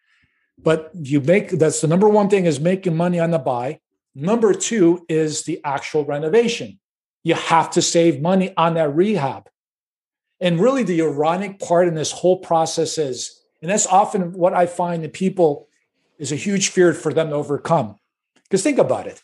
[0.58, 3.80] but you make that's the number one thing is making money on the buy.
[4.16, 6.80] Number two is the actual renovation.
[7.24, 9.50] You have to save money on that rehab.
[10.40, 14.66] And really, the ironic part in this whole process is, and that's often what I
[14.66, 15.68] find that people
[16.18, 17.98] is a huge fear for them to overcome.
[18.44, 19.22] Because think about it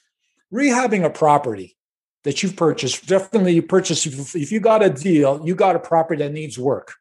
[0.54, 1.76] rehabbing a property
[2.24, 6.24] that you've purchased, definitely you purchased, if you got a deal, you got a property
[6.24, 6.94] that needs work.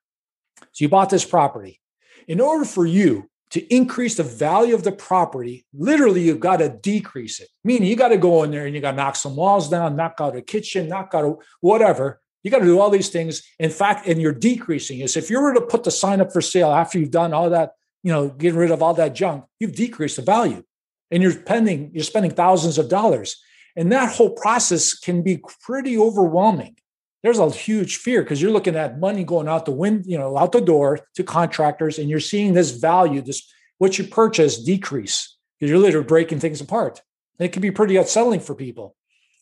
[0.73, 1.81] So you bought this property.
[2.27, 6.71] In order for you to increase the value of the property, literally you've got to
[6.71, 7.49] decrease it.
[7.63, 9.97] Meaning you got to go in there and you got to knock some walls down,
[9.97, 12.21] knock out a kitchen, knock out a whatever.
[12.43, 13.43] You got to do all these things.
[13.59, 15.07] In fact, and you're decreasing.
[15.07, 17.51] So if you were to put the sign up for sale after you've done all
[17.51, 17.73] that,
[18.03, 20.63] you know, getting rid of all that junk, you've decreased the value.
[21.11, 23.41] And you're spending, you're spending thousands of dollars.
[23.77, 26.77] And that whole process can be pretty overwhelming.
[27.23, 30.37] There's a huge fear because you're looking at money going out the wind, you know,
[30.37, 33.49] out the door to contractors, and you're seeing this value, this
[33.79, 37.01] what you purchase decrease because you're literally breaking things apart.
[37.39, 38.97] And it can be pretty unsettling for people.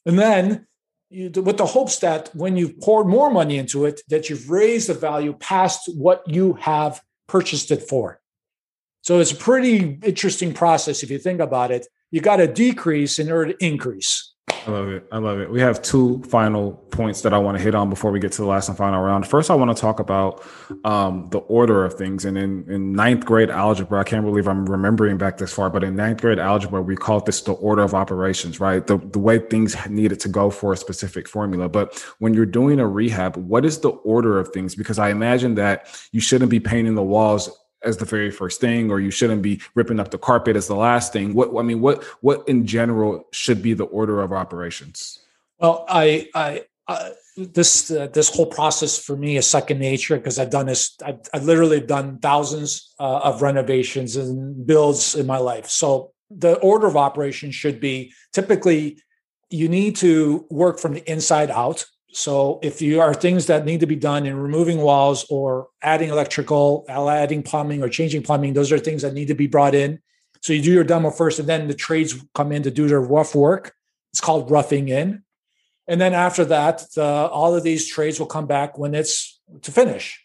[0.05, 0.67] And then
[1.09, 4.89] you, with the hopes that when you've poured more money into it, that you've raised
[4.89, 8.20] the value past what you have purchased it for.
[9.03, 11.87] So it's a pretty interesting process if you think about it.
[12.11, 14.35] You got to decrease in order to increase.
[14.67, 15.07] I love it.
[15.11, 15.51] I love it.
[15.51, 18.43] We have two final points that I want to hit on before we get to
[18.43, 19.27] the last and final round.
[19.27, 20.45] First, I want to talk about
[20.85, 22.25] um, the order of things.
[22.25, 25.83] And in, in ninth grade algebra, I can't believe I'm remembering back this far, but
[25.83, 28.87] in ninth grade algebra, we called this the order of operations, right?
[28.87, 31.69] The, the way things needed to go for a specific formula.
[31.69, 34.75] But when you're doing a rehab, what is the order of things?
[34.75, 37.49] Because I imagine that you shouldn't be painting the walls
[37.85, 40.75] as the very first thing or you shouldn't be ripping up the carpet as the
[40.75, 45.21] last thing what i mean what what in general should be the order of operations
[45.59, 50.39] well i i, I this uh, this whole process for me is second nature because
[50.39, 50.97] I've done this.
[51.05, 55.69] I've, I've literally done thousands uh, of renovations and builds in my life.
[55.69, 58.99] So the order of operations should be typically
[59.49, 61.87] you need to work from the inside out.
[62.13, 66.11] So if you are things that need to be done in removing walls or adding
[66.11, 70.01] electrical, adding plumbing or changing plumbing, those are things that need to be brought in.
[70.43, 73.01] So you do your demo first, and then the trades come in to do their
[73.01, 73.75] rough work.
[74.13, 75.23] It's called roughing in.
[75.87, 79.71] And then after that, the, all of these trades will come back when it's to
[79.71, 80.21] finish.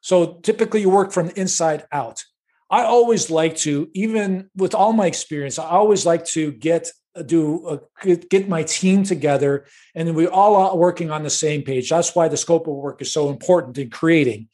[0.00, 2.24] So typically you work from the inside out.
[2.70, 6.88] I always like to, even with all my experience, I always like to get
[7.22, 11.90] do uh, get my team together and we all are working on the same page.
[11.90, 14.48] That's why the scope of work is so important in creating.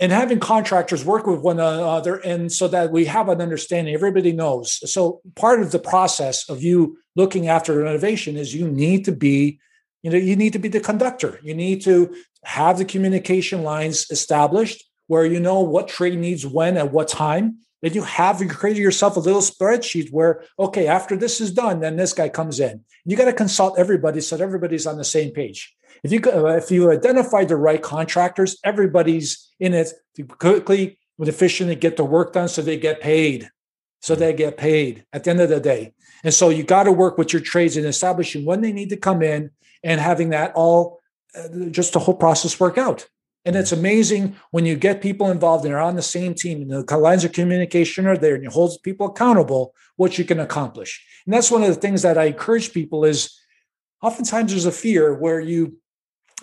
[0.00, 4.32] And having contractors work with one another and so that we have an understanding everybody
[4.32, 4.80] knows.
[4.90, 9.60] So part of the process of you looking after innovation is you need to be
[10.02, 11.38] you know you need to be the conductor.
[11.42, 12.14] You need to
[12.44, 17.58] have the communication lines established where you know what trade needs when at what time
[17.82, 21.80] then you have you created yourself a little spreadsheet where, okay, after this is done,
[21.80, 22.84] then this guy comes in.
[23.04, 25.74] You got to consult everybody so that everybody's on the same page.
[26.04, 31.74] If you if you identify the right contractors, everybody's in it to quickly and efficiently
[31.74, 33.50] get the work done so they get paid.
[34.00, 35.94] So they get paid at the end of the day.
[36.24, 38.96] And so you got to work with your trades in establishing when they need to
[38.96, 39.50] come in
[39.84, 41.00] and having that all
[41.36, 43.08] uh, just the whole process work out.
[43.44, 46.86] And it's amazing when you get people involved and they're on the same team and
[46.86, 51.04] the lines of communication are there and you hold people accountable, what you can accomplish.
[51.26, 53.36] And that's one of the things that I encourage people is
[54.00, 55.78] oftentimes there's a fear where you,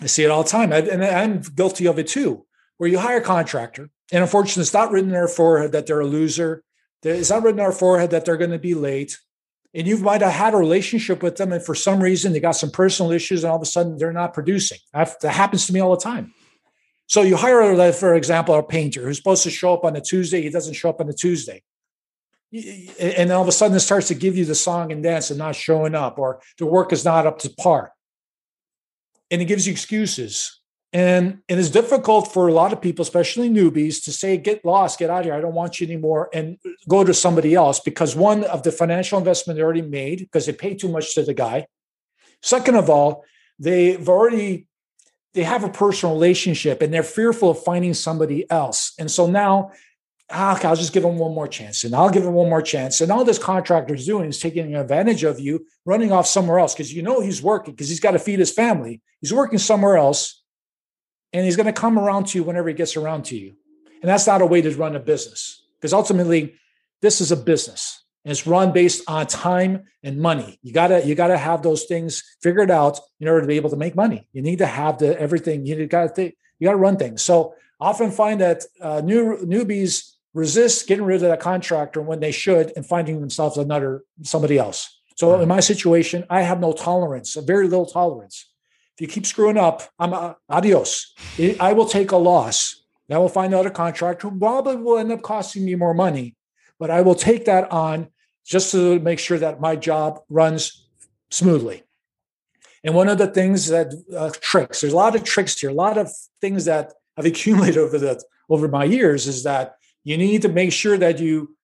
[0.02, 2.44] I see it all the time, and I'm guilty of it too,
[2.76, 6.00] where you hire a contractor and unfortunately it's not written in their forehead that they're
[6.00, 6.62] a loser.
[7.02, 9.18] It's not written in their forehead that they're going to be late.
[9.72, 12.52] And you might have had a relationship with them, and for some reason they got
[12.52, 14.78] some personal issues, and all of a sudden they're not producing.
[14.92, 16.34] That happens to me all the time.
[17.10, 20.42] So you hire, for example, a painter who's supposed to show up on a Tuesday.
[20.42, 21.60] He doesn't show up on a Tuesday.
[23.00, 25.38] And all of a sudden it starts to give you the song and dance and
[25.38, 27.92] not showing up, or the work is not up to par.
[29.28, 30.60] And it gives you excuses.
[30.92, 35.00] And it is difficult for a lot of people, especially newbies, to say, get lost,
[35.00, 35.34] get out of here.
[35.34, 36.58] I don't want you anymore, and
[36.88, 40.52] go to somebody else because one of the financial investment they already made because they
[40.52, 41.66] paid too much to the guy.
[42.40, 43.24] Second of all,
[43.58, 44.68] they've already
[45.34, 48.92] they have a personal relationship and they're fearful of finding somebody else.
[48.98, 49.70] And so now,
[50.30, 52.62] ah, okay, I'll just give them one more chance and I'll give them one more
[52.62, 53.00] chance.
[53.00, 56.74] And all this contractor is doing is taking advantage of you, running off somewhere else
[56.74, 59.00] because you know he's working because he's got to feed his family.
[59.20, 60.42] He's working somewhere else
[61.32, 63.54] and he's going to come around to you whenever he gets around to you.
[64.02, 66.54] And that's not a way to run a business because ultimately,
[67.02, 70.58] this is a business and it's run based on time and money.
[70.62, 73.76] You gotta you gotta have those things figured out in order to be able to
[73.76, 74.26] make money.
[74.32, 75.66] You need to have the everything.
[75.66, 77.22] You got to you got to run things.
[77.22, 82.30] So often find that uh, new newbies resist getting rid of that contractor when they
[82.30, 85.00] should and finding themselves another somebody else.
[85.16, 88.46] So in my situation, I have no tolerance, very little tolerance.
[88.96, 91.14] If you keep screwing up, I'm uh, adios.
[91.58, 92.76] I will take a loss.
[93.10, 96.36] I will find another contractor who probably will end up costing me more money
[96.80, 98.08] but I will take that on
[98.44, 100.88] just to make sure that my job runs
[101.30, 101.84] smoothly.
[102.82, 105.74] And one of the things that uh, tricks, there's a lot of tricks here, a
[105.74, 106.10] lot of
[106.40, 110.72] things that I've accumulated over the over my years is that you need to make
[110.72, 111.54] sure that you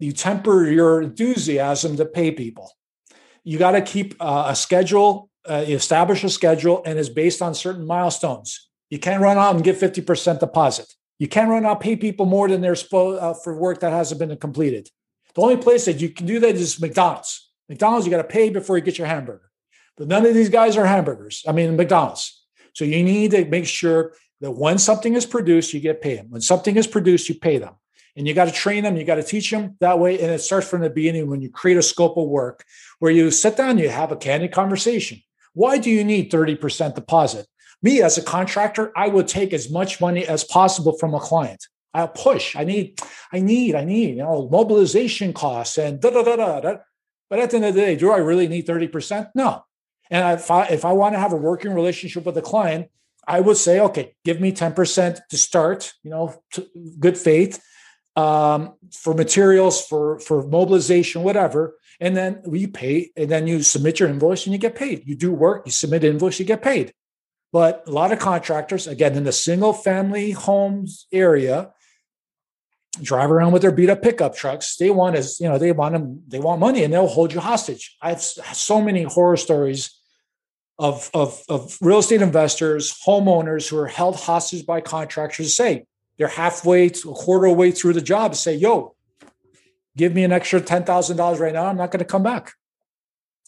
[0.00, 2.70] you temper your enthusiasm to pay people.
[3.44, 7.54] You got to keep uh, a schedule, uh, establish a schedule, and is based on
[7.54, 8.68] certain milestones.
[8.90, 10.92] You can't run out and get 50% deposit.
[11.18, 14.18] You can't run out pay people more than they're supposed uh, for work that hasn't
[14.18, 14.90] been completed.
[15.34, 17.50] The only place that you can do that is McDonald's.
[17.68, 19.50] McDonald's, you got to pay before you get your hamburger.
[19.96, 21.44] But none of these guys are hamburgers.
[21.46, 22.44] I mean, McDonald's.
[22.72, 26.26] So you need to make sure that when something is produced, you get paid.
[26.28, 27.74] When something is produced, you pay them.
[28.16, 30.20] And you got to train them, you got to teach them that way.
[30.20, 32.64] And it starts from the beginning when you create a scope of work
[33.00, 35.20] where you sit down, you have a candid conversation.
[35.52, 37.46] Why do you need 30% deposit?
[37.84, 41.68] Me as a contractor, I would take as much money as possible from a client.
[41.92, 42.56] I'll push.
[42.56, 42.98] I need,
[43.30, 46.60] I need, I need, you know, mobilization costs and da da da da.
[46.60, 46.76] da.
[47.28, 49.32] But at the end of the day, do I really need 30%?
[49.34, 49.64] No.
[50.10, 52.88] And if I, if I want to have a working relationship with a client,
[53.28, 56.42] I would say, okay, give me 10% to start, you know,
[56.98, 57.62] good faith
[58.16, 61.76] um, for materials, for, for mobilization, whatever.
[62.00, 65.06] And then we pay, and then you submit your invoice and you get paid.
[65.06, 66.94] You do work, you submit invoice, you get paid.
[67.54, 71.70] But a lot of contractors, again, in the single family homes area,
[73.00, 74.76] drive around with their beat up pickup trucks.
[74.76, 77.38] They want is, you know, they want them, they want money and they'll hold you
[77.38, 77.96] hostage.
[78.02, 79.96] I have so many horror stories
[80.80, 85.86] of, of, of real estate investors, homeowners who are held hostage by contractors say
[86.18, 88.96] they're halfway to a quarter way through the job say, yo,
[89.96, 91.66] give me an extra $10,000 right now.
[91.66, 92.54] I'm not going to come back.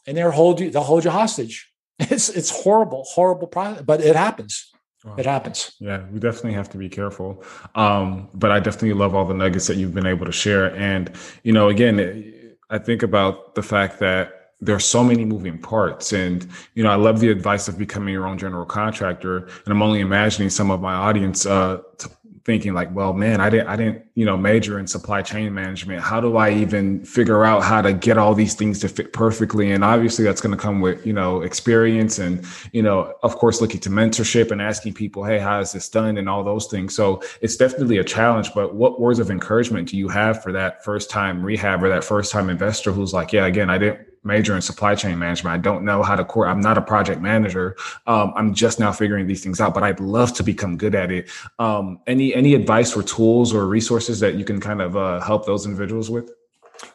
[0.07, 1.73] And they'll hold you, they'll hold you hostage.
[1.99, 4.70] It's, it's horrible, horrible, but it happens.
[5.16, 5.72] It happens.
[5.78, 7.44] Yeah, we definitely have to be careful.
[7.76, 10.74] Um, but I definitely love all the nuggets that you've been able to share.
[10.74, 11.12] And,
[11.44, 16.12] you know, again, I think about the fact that there are so many moving parts.
[16.12, 19.44] And, you know, I love the advice of becoming your own general contractor.
[19.44, 22.09] And I'm only imagining some of my audience uh, t-
[22.47, 26.01] thinking like, well, man, I didn't, I didn't, you know, major in supply chain management.
[26.01, 29.72] How do I even figure out how to get all these things to fit perfectly?
[29.72, 33.61] And obviously that's going to come with, you know, experience and, you know, of course,
[33.61, 36.18] looking to mentorship and asking people, Hey, how is this done?
[36.18, 36.94] And all those things.
[36.94, 40.84] So it's definitely a challenge, but what words of encouragement do you have for that
[40.84, 44.55] first time rehab or that first time investor who's like, yeah, again, I didn't major
[44.55, 45.55] in supply chain management.
[45.55, 46.49] I don't know how to core.
[46.49, 47.77] I'm not a project manager.
[48.07, 51.11] Um, I'm just now figuring these things out, but I'd love to become good at
[51.11, 51.31] it.
[51.59, 55.47] Um, any any advice or tools or resources that you can kind of uh, help
[55.47, 56.31] those individuals with?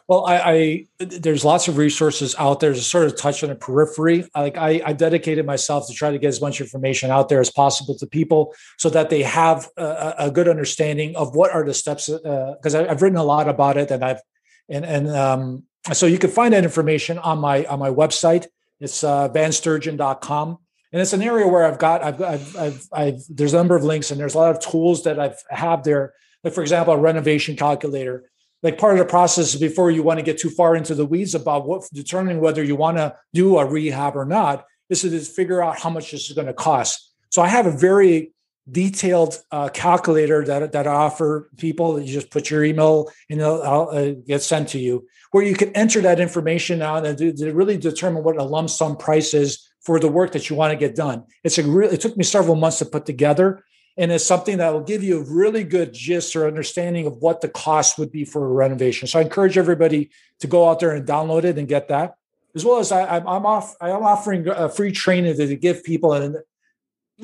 [0.06, 3.56] Well, I, I, there's lots of resources out there to sort of touch on the
[3.56, 4.28] periphery.
[4.34, 7.50] Like I, I dedicated myself to try to get as much information out there as
[7.50, 11.74] possible to people, so that they have a, a good understanding of what are the
[11.74, 12.08] steps.
[12.08, 14.20] Because uh, I've written a lot about it, and I've
[14.68, 18.46] and and um, so you can find that information on my on my website.
[18.80, 20.58] It's uh, vansturgeon.com.
[20.92, 23.82] And it's an area where I've got I've, I've I've I've there's a number of
[23.82, 26.14] links and there's a lot of tools that I've have there.
[26.44, 28.28] Like for example, a renovation calculator.
[28.62, 31.34] Like part of the process before you want to get too far into the weeds
[31.34, 35.62] about what determining whether you want to do a rehab or not is to figure
[35.62, 37.12] out how much this is going to cost.
[37.30, 38.32] So I have a very
[38.70, 41.94] detailed uh, calculator that, that I offer people.
[41.94, 45.54] that You just put your email and it'll, uh, get sent to you, where you
[45.54, 49.34] can enter that information out and to, to, really determine what a lump sum price
[49.34, 51.24] is for the work that you want to get done.
[51.42, 53.64] It's a really, it took me several months to put together.
[53.98, 57.42] And it's something that will give you a really good gist or understanding of what
[57.42, 59.06] the cost would be for a renovation.
[59.06, 62.14] So I encourage everybody to go out there and download it and get that
[62.54, 63.74] as well as I, am off.
[63.80, 66.36] I am offering a free training to give people an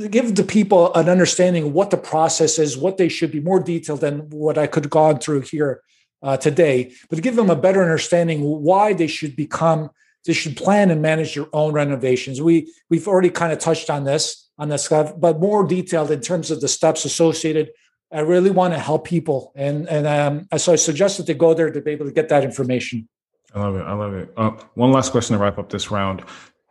[0.06, 4.00] give the people an understanding what the process is, what they should be more detailed
[4.00, 5.82] than what I could have gone through here
[6.22, 9.90] uh, today, but give them a better understanding why they should become,
[10.24, 12.40] they should plan and manage their own renovations.
[12.40, 16.50] We we've already kind of touched on this on this but more detailed in terms
[16.50, 17.70] of the steps associated.
[18.10, 21.54] I really want to help people, and and um, so I suggest that they go
[21.54, 23.08] there to be able to get that information.
[23.54, 23.82] I love it.
[23.82, 24.32] I love it.
[24.36, 26.22] Uh, one last question to wrap up this round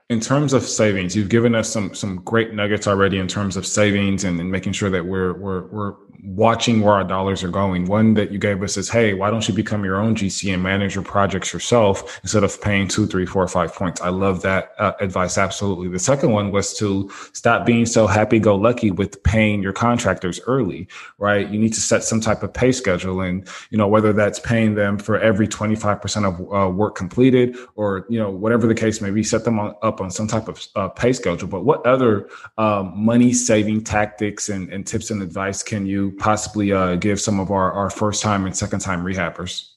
[0.10, 3.66] in terms of savings, you've given us some some great nuggets already in terms of
[3.66, 7.86] savings and, and making sure that we're we're we're watching where our dollars are going.
[7.86, 10.64] One that you gave us is, hey, why don't you become your own GC and
[10.64, 14.02] manage your projects yourself instead of paying two, three, four, five points?
[14.02, 15.38] I love that uh, advice.
[15.38, 15.88] Absolutely.
[15.90, 20.40] The second one was to stop being so happy go lucky with paying your contractors
[20.48, 20.88] early,
[21.18, 21.48] right?
[21.50, 24.76] You need to set some type of pay schedule and, you know, whether that's paying
[24.76, 29.12] them for every 25% of uh, work completed or, you know, whatever the case may
[29.12, 31.48] be, set them on, up on some type of uh, pay schedule.
[31.48, 36.72] But what other um, money saving tactics and, and tips and advice can you possibly
[36.72, 39.70] uh, give some of our, our first time and second time rehabbers?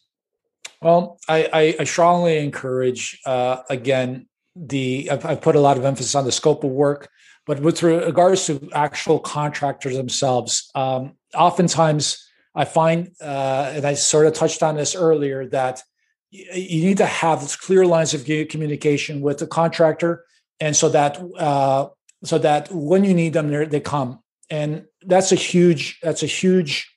[0.83, 4.27] Well, I, I, strongly encourage, uh, again,
[4.57, 7.11] the I've, I've, put a lot of emphasis on the scope of work,
[7.47, 14.27] but with regards to actual contractors themselves, um, oftentimes I find, uh, and I sort
[14.27, 15.83] of touched on this earlier, that
[16.31, 20.25] you need to have clear lines of communication with the contractor,
[20.61, 21.89] and so that uh,
[22.25, 24.21] so that when you need them, they come,
[24.51, 26.91] and that's a huge that's a huge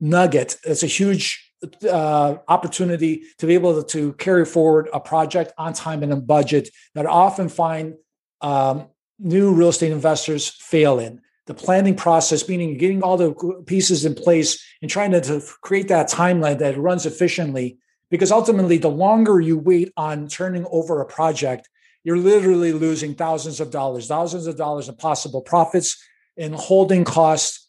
[0.00, 0.56] nugget.
[0.64, 1.52] It's a huge
[1.88, 6.68] uh, opportunity to be able to, carry forward a project on time and in budget
[6.94, 7.94] that I often find
[8.40, 11.20] um, new real estate investors fail in.
[11.46, 15.88] The planning process, meaning getting all the pieces in place and trying to, to create
[15.88, 17.78] that timeline that runs efficiently.
[18.10, 21.68] Because ultimately, the longer you wait on turning over a project,
[22.04, 25.96] you're literally losing thousands of dollars, thousands of dollars in possible profits
[26.36, 27.68] and holding costs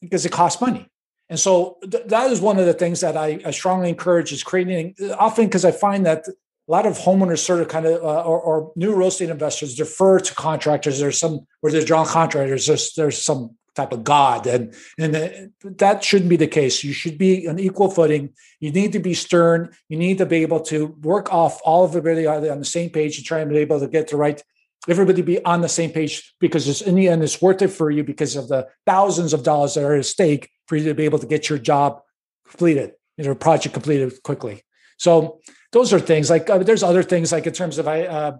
[0.00, 0.88] because it costs money.
[1.28, 4.42] And so th- that is one of the things that I, I strongly encourage is
[4.42, 8.22] creating often because I find that a lot of homeowners sort of kind of uh,
[8.22, 10.98] or, or, new real estate investors defer to contractors.
[10.98, 12.66] There's some where there's John contractors.
[12.66, 16.82] There's there's some type of god, and and that shouldn't be the case.
[16.82, 18.32] You should be on equal footing.
[18.60, 19.74] You need to be stern.
[19.88, 23.18] You need to be able to work off all of everybody on the same page
[23.18, 24.42] and try and be able to get the right
[24.88, 27.90] everybody be on the same page because it's in the end it's worth it for
[27.90, 31.04] you because of the thousands of dollars that are at stake for you to be
[31.04, 32.00] able to get your job
[32.48, 34.62] completed, you know, project completed quickly.
[34.98, 35.40] So
[35.72, 38.36] those are things like uh, there's other things like in terms of I uh,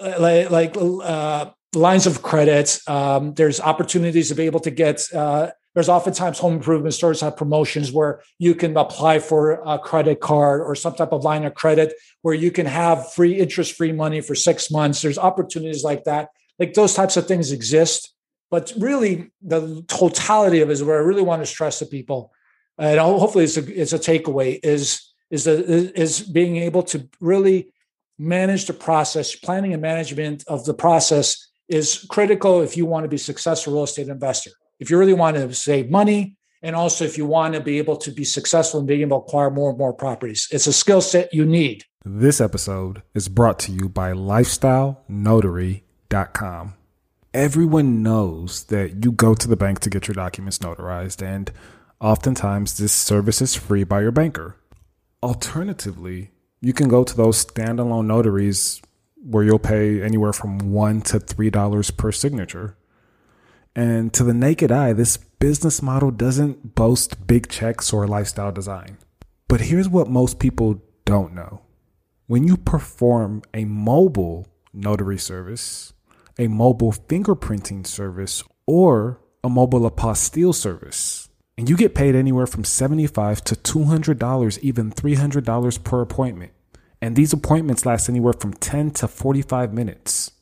[0.00, 2.78] like, like uh, lines of credit.
[2.86, 5.06] Um, there's opportunities to be able to get.
[5.74, 10.60] There's oftentimes home improvement stores have promotions where you can apply for a credit card
[10.60, 14.20] or some type of line of credit where you can have free interest free money
[14.20, 15.02] for six months.
[15.02, 16.28] There's opportunities like that.
[16.58, 18.12] Like those types of things exist.
[18.50, 22.32] But really, the totality of it is where I really want to stress to people,
[22.78, 27.72] and hopefully it's a, it's a takeaway is is the, is being able to really
[28.16, 29.34] manage the process.
[29.34, 33.72] Planning and management of the process is critical if you want to be a successful
[33.72, 34.52] real estate investor.
[34.78, 37.96] If you really want to save money, and also if you want to be able
[37.98, 41.00] to be successful in being able to acquire more and more properties, it's a skill
[41.00, 41.84] set you need.
[42.04, 46.74] This episode is brought to you by LifestyleNotary.com
[47.34, 51.50] everyone knows that you go to the bank to get your documents notarized, and
[52.00, 54.56] oftentimes this service is free by your banker.
[55.22, 58.80] Alternatively, you can go to those standalone notaries
[59.16, 62.76] where you'll pay anywhere from one to three dollars per signature.
[63.76, 68.98] And to the naked eye, this business model doesn't boast big checks or lifestyle design.
[69.48, 71.60] But here's what most people don't know
[72.26, 75.92] when you perform a mobile notary service,
[76.38, 81.28] a mobile fingerprinting service or a mobile apostille service.
[81.56, 86.52] And you get paid anywhere from 75 to $200, even $300 per appointment.
[87.00, 90.32] And these appointments last anywhere from 10 to 45 minutes.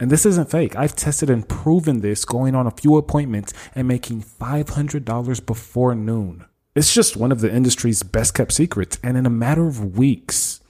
[0.00, 0.76] And this isn't fake.
[0.76, 6.44] I've tested and proven this going on a few appointments and making $500 before noon.
[6.74, 8.98] It's just one of the industry's best kept secrets.
[9.02, 10.60] And in a matter of weeks,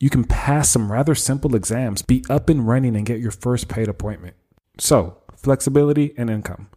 [0.00, 3.68] you can pass some rather simple exams, be up and running, and get your first
[3.68, 4.34] paid appointment.
[4.78, 6.68] So, flexibility and income.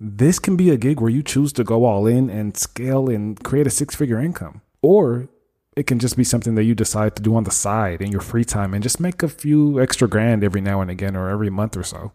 [0.00, 3.38] This can be a gig where you choose to go all in and scale and
[3.44, 4.62] create a six figure income.
[4.80, 5.28] Or
[5.76, 8.20] it can just be something that you decide to do on the side in your
[8.20, 11.50] free time and just make a few extra grand every now and again or every
[11.50, 12.12] month or so.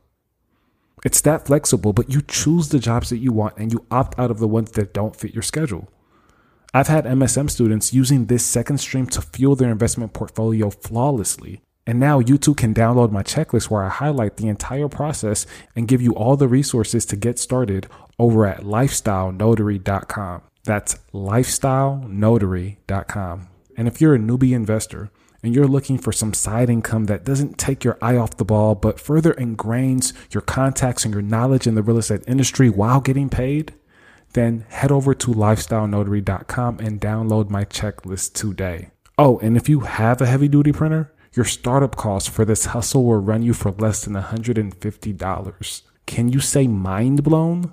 [1.03, 4.31] It's that flexible, but you choose the jobs that you want and you opt out
[4.31, 5.89] of the ones that don't fit your schedule.
[6.73, 11.61] I've had MSM students using this second stream to fuel their investment portfolio flawlessly.
[11.87, 15.87] And now you too can download my checklist where I highlight the entire process and
[15.87, 17.87] give you all the resources to get started
[18.19, 20.41] over at lifestylenotary.com.
[20.67, 23.47] That's lifestylenotary.com.
[23.77, 25.09] And if you're a newbie investor
[25.41, 28.75] and you're looking for some side income that doesn't take your eye off the ball,
[28.75, 33.29] but further ingrains your contacts and your knowledge in the real estate industry while getting
[33.29, 33.75] paid,
[34.33, 38.89] then head over to lifestylenotary.com and download my checklist today.
[39.17, 43.05] Oh, and if you have a heavy duty printer, your startup cost for this hustle
[43.05, 45.81] will run you for less than $150.
[46.05, 47.71] Can you say mind blown?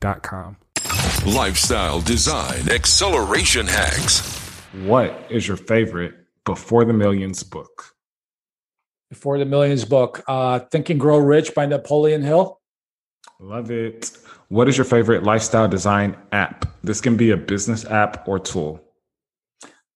[0.00, 0.56] lifestylenotary.com.
[1.26, 4.36] Lifestyle design acceleration hacks.
[4.84, 7.94] What is your favorite Before the Millions book?
[9.08, 12.60] Before the Millions book, uh, Think and Grow Rich by Napoleon Hill.
[13.40, 14.16] Love it.
[14.48, 16.66] What is your favorite lifestyle design app?
[16.82, 18.82] This can be a business app or tool.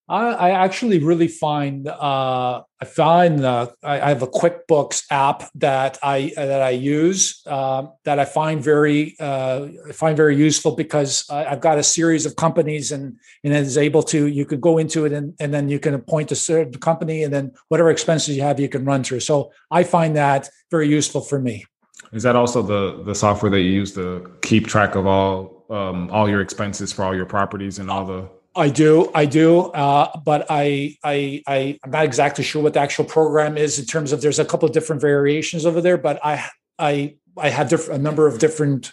[0.08, 5.44] I, I actually really find uh, I find uh, I, I, have a QuickBooks app
[5.54, 10.76] that I that I use uh, that I find very uh, I find very useful
[10.76, 14.44] because I, have got a series of companies and and it is able to you
[14.44, 17.52] could go into it and, and then you can appoint a certain company and then
[17.68, 19.20] whatever expenses you have you can run through.
[19.20, 21.64] So I find that very useful for me.
[22.12, 26.10] Is that also the the software that you use to keep track of all um,
[26.10, 30.16] all your expenses for all your properties and all the I do, I do, uh,
[30.24, 34.12] but I, I, I, am not exactly sure what the actual program is in terms
[34.12, 34.20] of.
[34.20, 36.48] There's a couple of different variations over there, but I,
[36.78, 38.92] I, I have diff- a number of different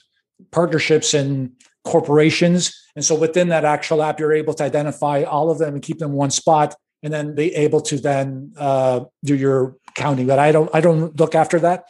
[0.52, 1.52] partnerships and
[1.86, 5.84] corporations, and so within that actual app, you're able to identify all of them and
[5.84, 10.26] keep them in one spot, and then be able to then uh, do your counting.
[10.26, 11.84] But I don't, I don't look after that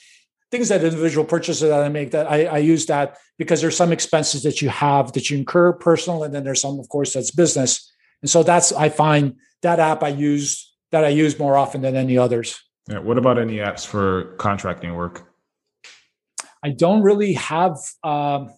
[0.52, 3.94] things that individual purchases that I make that I, I, use that because there's some
[3.94, 7.32] expenses that you have that you incur personal, and then there's some, of course, that's
[7.32, 7.92] business.
[8.22, 11.96] And so that's I find that app I use that I use more often than
[11.96, 12.62] any others.
[12.90, 13.00] Yeah.
[13.00, 15.28] What about any apps for contracting work?
[16.64, 17.78] I don't really have.
[18.04, 18.54] Um,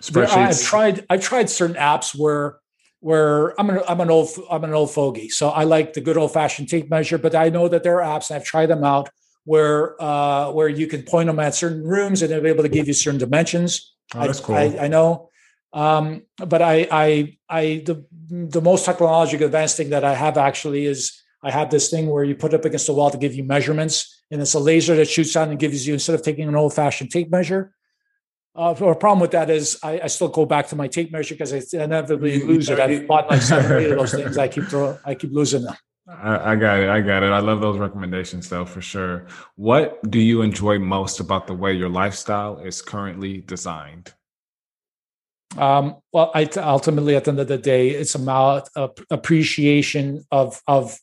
[0.00, 0.36] Spreadsheets.
[0.36, 1.06] I've tried.
[1.08, 2.58] I've tried certain apps where
[3.00, 6.16] where I'm an I'm an old I'm an old fogey, so I like the good
[6.16, 7.18] old fashioned tape measure.
[7.18, 9.08] But I know that there are apps, and I've tried them out
[9.48, 12.68] where uh, where you can point them at certain rooms and they'll be able to
[12.68, 13.94] give you certain dimensions.
[14.14, 14.54] Oh, that's I, cool.
[14.56, 15.30] I, I know,
[15.72, 20.84] um, but I I I the the most technologically advanced thing that I have actually
[20.84, 23.34] is I have this thing where you put it up against the wall to give
[23.34, 26.46] you measurements, and it's a laser that shoots out and gives you instead of taking
[26.46, 27.72] an old fashioned tape measure.
[28.54, 31.34] Uh, a problem with that is I, I, still go back to my tape measure
[31.34, 32.80] because I inevitably lose it.
[32.80, 34.36] I've bought like seven eight of those things.
[34.36, 35.76] I keep throwing, I keep losing them.
[36.08, 36.88] I, I, got it.
[36.88, 37.32] I got it.
[37.32, 39.26] I love those recommendations, though, for sure.
[39.56, 44.14] What do you enjoy most about the way your lifestyle is currently designed?
[45.56, 50.60] Um, well, I ultimately, at the end of the day, it's about uh, appreciation of
[50.66, 50.98] of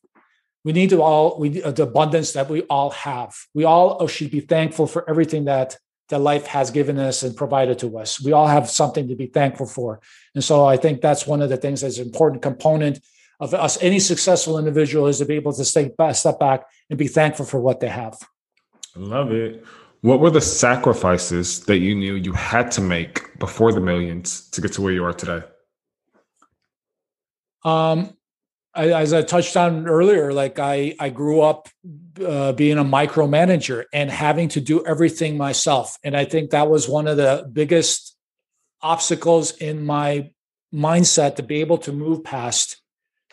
[0.64, 3.36] we need to all we uh, the abundance that we all have.
[3.54, 5.78] We all should be thankful for everything that
[6.10, 8.22] that life has given us and provided to us.
[8.22, 10.00] We all have something to be thankful for,
[10.36, 13.00] and so I think that's one of the things that's an important component
[13.40, 16.98] of us, any successful individual is to be able to step back, step back and
[16.98, 18.18] be thankful for what they have.
[18.96, 19.66] Love it.
[20.02, 24.62] What were the sacrifices that you knew you had to make before the millions to
[24.62, 25.42] get to where you are today?
[27.64, 28.16] Um,
[28.76, 31.70] I, as I touched on earlier, like I, I grew up
[32.24, 35.98] uh, being a micromanager and having to do everything myself.
[36.04, 38.16] And I think that was one of the biggest
[38.82, 40.32] obstacles in my
[40.74, 42.82] mindset to be able to move past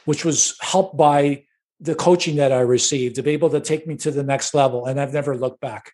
[0.04, 1.44] which was helped by
[1.80, 4.86] the coaching that I received to be able to take me to the next level.
[4.86, 5.92] And I've never looked back.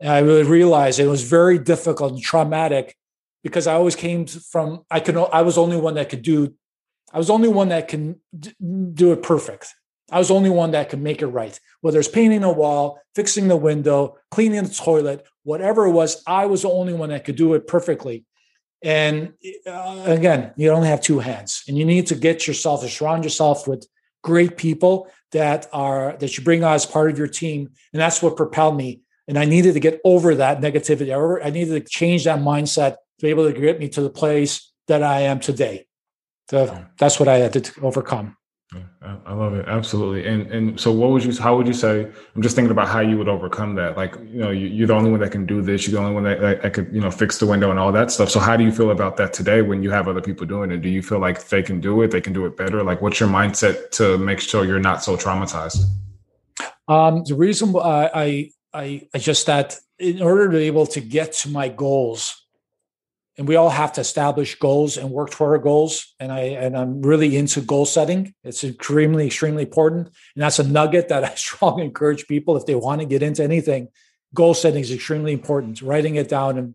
[0.00, 2.96] And I really realized it was very difficult and traumatic
[3.42, 6.54] because I always came from, I could, I was only one that could do,
[7.12, 8.20] I was only one that can
[8.94, 9.68] do it perfect.
[10.10, 11.58] I was only one that could make it right.
[11.80, 16.46] Whether it's painting a wall, fixing the window, cleaning the toilet, whatever it was, I
[16.46, 18.24] was the only one that could do it perfectly.
[18.84, 19.32] And
[19.66, 23.24] uh, again, you only have two hands, and you need to get yourself to surround
[23.24, 23.86] yourself with
[24.22, 28.22] great people that are that you bring on as part of your team, and that's
[28.22, 29.00] what propelled me.
[29.26, 31.10] And I needed to get over that negativity.
[31.42, 34.70] I needed to change that mindset to be able to get me to the place
[34.86, 35.86] that I am today.
[36.50, 38.36] So that's what I had to overcome.
[39.26, 39.66] I love it.
[39.68, 40.26] Absolutely.
[40.26, 43.00] And and so what would you how would you say I'm just thinking about how
[43.00, 43.96] you would overcome that.
[43.96, 45.86] Like, you know, you, are the only one that can do this.
[45.86, 47.92] You're the only one that, that, that, could, you know, fix the window and all
[47.92, 48.30] that stuff.
[48.30, 50.78] So how do you feel about that today when you have other people doing it?
[50.78, 52.10] Do you feel like they can do it?
[52.10, 52.82] They can do it better?
[52.82, 55.84] Like what's your mindset to make sure you're not so traumatized?
[56.88, 61.32] Um, the reason I, I, I just that in order to be able to get
[61.32, 62.43] to my goals,
[63.36, 66.14] and we all have to establish goals and work toward our goals.
[66.20, 68.34] And i and i'm really into goal setting.
[68.44, 70.08] It's extremely extremely important.
[70.34, 73.42] And that's a nugget that i strongly encourage people if they want to get into
[73.42, 73.88] anything
[74.34, 75.80] goal setting is extremely important.
[75.80, 76.74] Writing it down and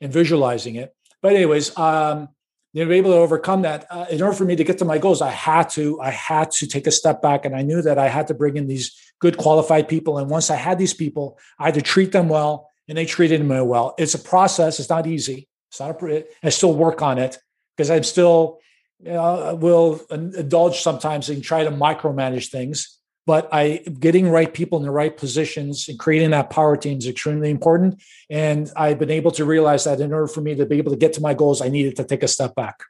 [0.00, 0.94] and visualizing it.
[1.20, 2.28] But anyways um
[2.74, 3.86] you know, able to overcome that.
[3.90, 6.50] Uh, in order for me to get to my goals i had to i had
[6.50, 7.44] to take a step back.
[7.44, 10.18] And i knew that i had to bring in these good qualified people.
[10.18, 13.40] And once i had these people i had to treat them well and they treated
[13.44, 13.94] me well.
[13.96, 14.80] It's a process.
[14.80, 17.38] It's not easy it's not a, I still work on it
[17.74, 18.60] because I'm still
[19.00, 22.98] will indulge sometimes and try to micromanage things.
[23.24, 27.06] But I getting right people in the right positions and creating that power team is
[27.06, 28.02] extremely important.
[28.28, 30.98] And I've been able to realize that in order for me to be able to
[30.98, 32.82] get to my goals, I needed to take a step back.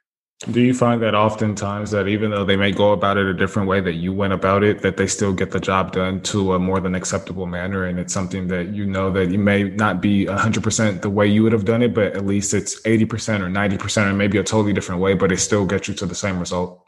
[0.51, 3.69] Do you find that oftentimes that even though they may go about it a different
[3.69, 6.59] way that you went about it, that they still get the job done to a
[6.59, 7.85] more than acceptable manner?
[7.85, 11.43] And it's something that you know that you may not be 100% the way you
[11.43, 14.73] would have done it, but at least it's 80% or 90% or maybe a totally
[14.73, 16.83] different way, but it still gets you to the same result?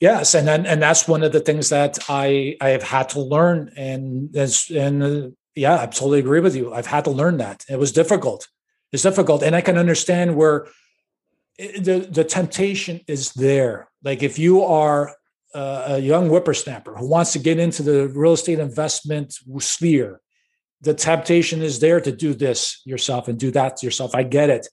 [0.00, 3.72] Yes, and and that's one of the things that I I have had to learn,
[3.76, 6.72] and as and uh, yeah, I totally agree with you.
[6.72, 8.48] I've had to learn that it was difficult.
[8.92, 10.68] It's difficult, and I can understand where
[11.58, 13.88] the the temptation is there.
[14.02, 15.14] Like if you are
[15.54, 20.20] a young whippersnapper who wants to get into the real estate investment sphere,
[20.80, 24.14] the temptation is there to do this yourself and do that yourself.
[24.14, 24.68] I get it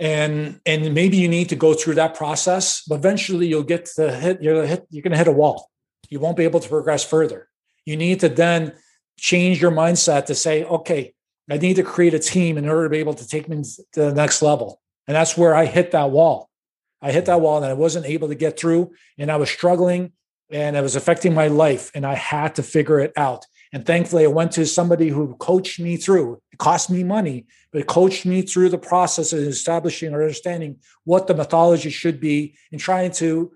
[0.00, 4.10] and and maybe you need to go through that process but eventually you'll get to
[4.10, 5.70] hit you're gonna hit you're gonna hit a wall
[6.08, 7.48] you won't be able to progress further
[7.84, 8.72] you need to then
[9.18, 11.12] change your mindset to say okay
[11.50, 14.00] i need to create a team in order to be able to take me to
[14.00, 14.79] the next level
[15.10, 16.48] and that's where i hit that wall
[17.02, 17.42] i hit that mm.
[17.42, 20.12] wall and i wasn't able to get through and i was struggling
[20.50, 24.24] and it was affecting my life and i had to figure it out and thankfully,
[24.24, 26.40] I went to somebody who coached me through.
[26.52, 30.78] It cost me money, but it coached me through the process of establishing or understanding
[31.04, 33.52] what the mythology should be and trying to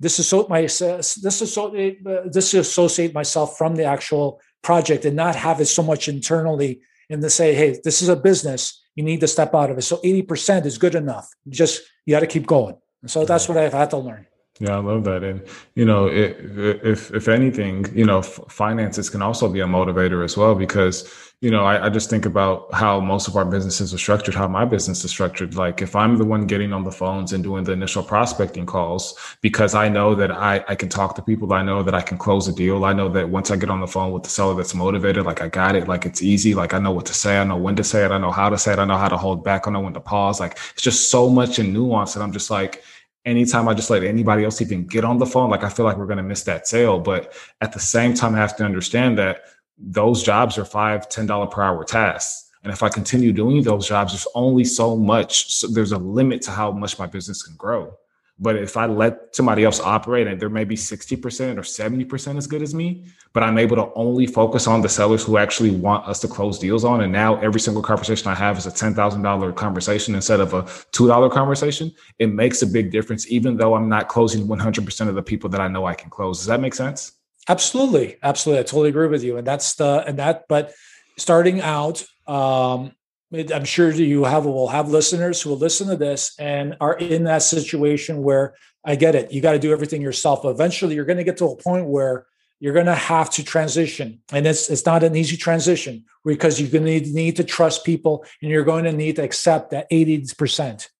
[0.00, 6.08] disassociate, my, disassociate, disassociate myself from the actual project and not have it so much
[6.08, 8.83] internally and to say, hey, this is a business.
[8.94, 9.82] You need to step out of it.
[9.82, 11.28] So 80% is good enough.
[11.48, 12.76] Just, you got to keep going.
[13.02, 14.26] And so that's what I've had to learn.
[14.60, 15.24] Yeah, I love that.
[15.24, 15.42] And
[15.74, 20.54] you know, if if anything, you know, finances can also be a motivator as well
[20.54, 24.34] because you know, I, I, just think about how most of our businesses are structured,
[24.34, 25.56] how my business is structured.
[25.56, 29.36] Like if I'm the one getting on the phones and doing the initial prospecting calls,
[29.42, 32.16] because I know that I, I can talk to people, I know that I can
[32.16, 32.84] close a deal.
[32.84, 35.42] I know that once I get on the phone with the seller that's motivated, like
[35.42, 37.76] I got it, like it's easy, like I know what to say, I know when
[37.76, 39.66] to say it, I know how to say it, I know how to hold back,
[39.68, 40.40] I know when to pause.
[40.40, 42.82] Like it's just so much in nuance that I'm just like,
[43.24, 45.96] anytime I just let anybody else even get on the phone, like I feel like
[45.96, 47.00] we're going to miss that sale.
[47.00, 49.42] But at the same time, I have to understand that
[49.78, 52.50] those jobs are five, ten dollar per hour tasks.
[52.62, 55.52] And if I continue doing those jobs, there's only so much.
[55.54, 57.94] So there's a limit to how much my business can grow.
[58.38, 62.48] But if I let somebody else operate and there may be 60% or 70% as
[62.48, 66.08] good as me, but I'm able to only focus on the sellers who actually want
[66.08, 67.02] us to close deals on.
[67.02, 71.30] And now every single conversation I have is a $10,000 conversation instead of a $2
[71.30, 71.92] conversation.
[72.18, 75.60] It makes a big difference, even though I'm not closing 100% of the people that
[75.60, 76.38] I know I can close.
[76.38, 77.12] Does that make sense?
[77.48, 78.16] Absolutely.
[78.22, 78.60] Absolutely.
[78.60, 79.36] I totally agree with you.
[79.36, 80.72] And that's the, and that, but
[81.18, 82.92] starting out, um,
[83.32, 87.24] I'm sure you have will have listeners who will listen to this and are in
[87.24, 88.54] that situation where
[88.84, 89.32] I get it.
[89.32, 90.44] You got to do everything yourself.
[90.44, 92.26] Eventually, you're going to get to a point where
[92.60, 96.70] you're going to have to transition, and it's it's not an easy transition because you're
[96.70, 99.86] going to need, need to trust people, and you're going to need to accept that
[99.90, 100.90] 80 percent.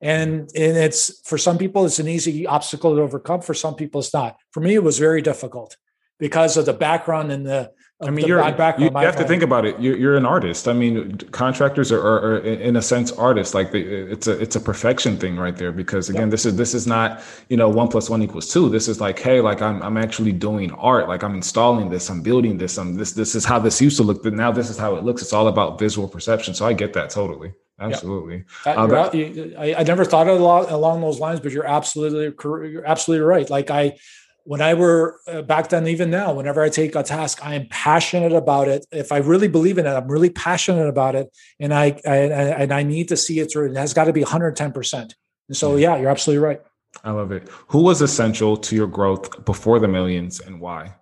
[0.00, 3.40] And and it's for some people it's an easy obstacle to overcome.
[3.40, 4.36] For some people, it's not.
[4.50, 5.76] For me, it was very difficult
[6.24, 7.70] because of the background and the
[8.00, 8.42] I mean, you're
[8.78, 9.78] you, you have to think about it.
[9.78, 10.66] You're, you're an artist.
[10.68, 13.52] I mean, contractors are, are, are in a sense artists.
[13.52, 15.70] Like it's a it's a perfection thing right there.
[15.70, 18.70] Because again, this is this is not you know one plus one equals two.
[18.70, 21.08] This is like, hey, like I'm I'm actually doing art.
[21.08, 22.08] Like I'm installing this.
[22.08, 22.78] I'm building this.
[22.78, 24.22] I'm this this is how this used to look.
[24.22, 25.20] But now this is how it looks.
[25.20, 26.54] It's all about visual perception.
[26.54, 27.52] So I get that totally.
[27.78, 28.44] Absolutely.
[28.64, 29.10] Uh,
[29.58, 32.32] I, I never thought of it along those lines, but you're absolutely
[32.70, 33.48] you're absolutely right.
[33.48, 33.96] Like I
[34.44, 37.66] when I were uh, back then, even now, whenever I take a task, I am
[37.70, 38.86] passionate about it.
[38.92, 42.72] If I really believe in it, I'm really passionate about it, and I, I and
[42.72, 43.70] I need to see it through.
[43.70, 44.72] It has got to be 110.
[44.72, 45.14] percent
[45.48, 46.60] And so, yeah, you're absolutely right.
[47.02, 47.48] I love it.
[47.68, 50.94] Who was essential to your growth before the millions, and why?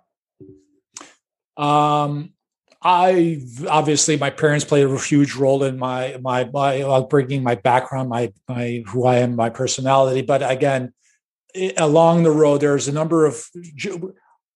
[1.57, 2.33] Um,
[2.81, 7.57] I obviously my parents played a huge role in my my my uh, bringing my
[7.57, 10.23] background, my my who I am, my personality.
[10.23, 10.93] But again,
[11.77, 13.45] along the road, there's a number of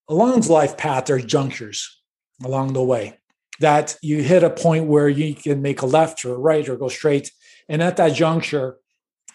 [0.08, 1.06] along life path.
[1.06, 2.00] There's junctures
[2.44, 3.18] along the way
[3.60, 6.76] that you hit a point where you can make a left or a right or
[6.76, 7.30] go straight.
[7.68, 8.76] And at that juncture,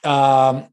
[0.03, 0.67] um,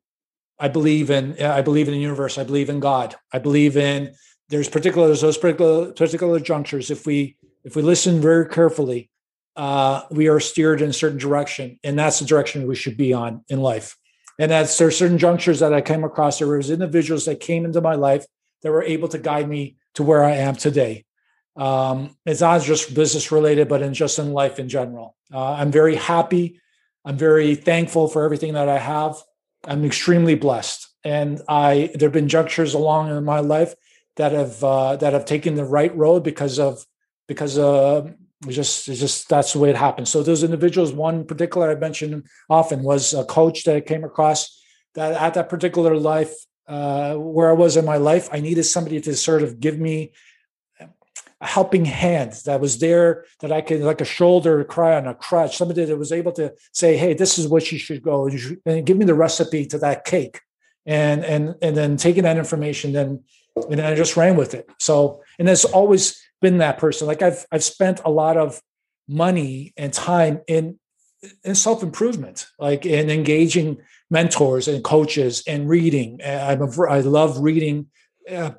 [0.58, 2.36] I believe in I believe in the universe.
[2.38, 3.14] I believe in God.
[3.32, 4.14] I believe in
[4.48, 6.90] there's particular those particular particular junctures.
[6.90, 9.10] If we if we listen very carefully,
[9.56, 13.12] uh, we are steered in a certain direction, and that's the direction we should be
[13.12, 13.96] on in life.
[14.38, 17.94] And are certain junctures that I came across, there was individuals that came into my
[17.94, 18.24] life
[18.62, 21.04] that were able to guide me to where I am today.
[21.56, 25.16] Um, it's not just business related, but in just in life in general.
[25.32, 26.60] Uh, I'm very happy.
[27.04, 29.16] I'm very thankful for everything that I have.
[29.64, 33.74] I'm extremely blessed, and I there have been junctures along in my life
[34.16, 36.84] that have uh, that have taken the right road because of
[37.26, 38.08] because uh,
[38.46, 40.10] just it's just that's the way it happens.
[40.10, 44.62] So those individuals, one particular I mentioned often was a coach that I came across
[44.94, 46.34] that at that particular life
[46.68, 50.12] uh, where I was in my life, I needed somebody to sort of give me
[51.40, 55.06] a helping hand that was there that I could like a shoulder to cry on
[55.06, 58.28] a crutch, somebody that was able to say, "Hey, this is what you should go,"
[58.66, 60.40] and give me the recipe to that cake
[60.86, 63.22] and and and then taking that information, then
[63.56, 64.68] and then I just ran with it.
[64.78, 67.06] So and it's always been that person.
[67.06, 68.60] Like I've I've spent a lot of
[69.08, 70.78] money and time in
[71.44, 73.78] in self improvement, like in engaging
[74.10, 76.20] mentors and coaches and reading.
[76.24, 77.86] I'm a, I love reading.
[78.30, 78.52] Uh,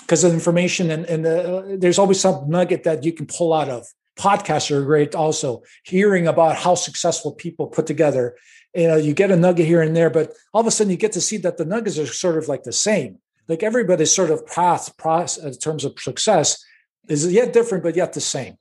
[0.00, 3.52] because of information and, and the, uh, there's always some nugget that you can pull
[3.52, 3.84] out of
[4.16, 8.36] podcasts are great also hearing about how successful people put together
[8.74, 10.96] you know you get a nugget here and there but all of a sudden you
[10.96, 13.18] get to see that the nuggets are sort of like the same
[13.48, 16.64] like everybody's sort of path process in terms of success
[17.08, 18.56] is it yet different but yet the same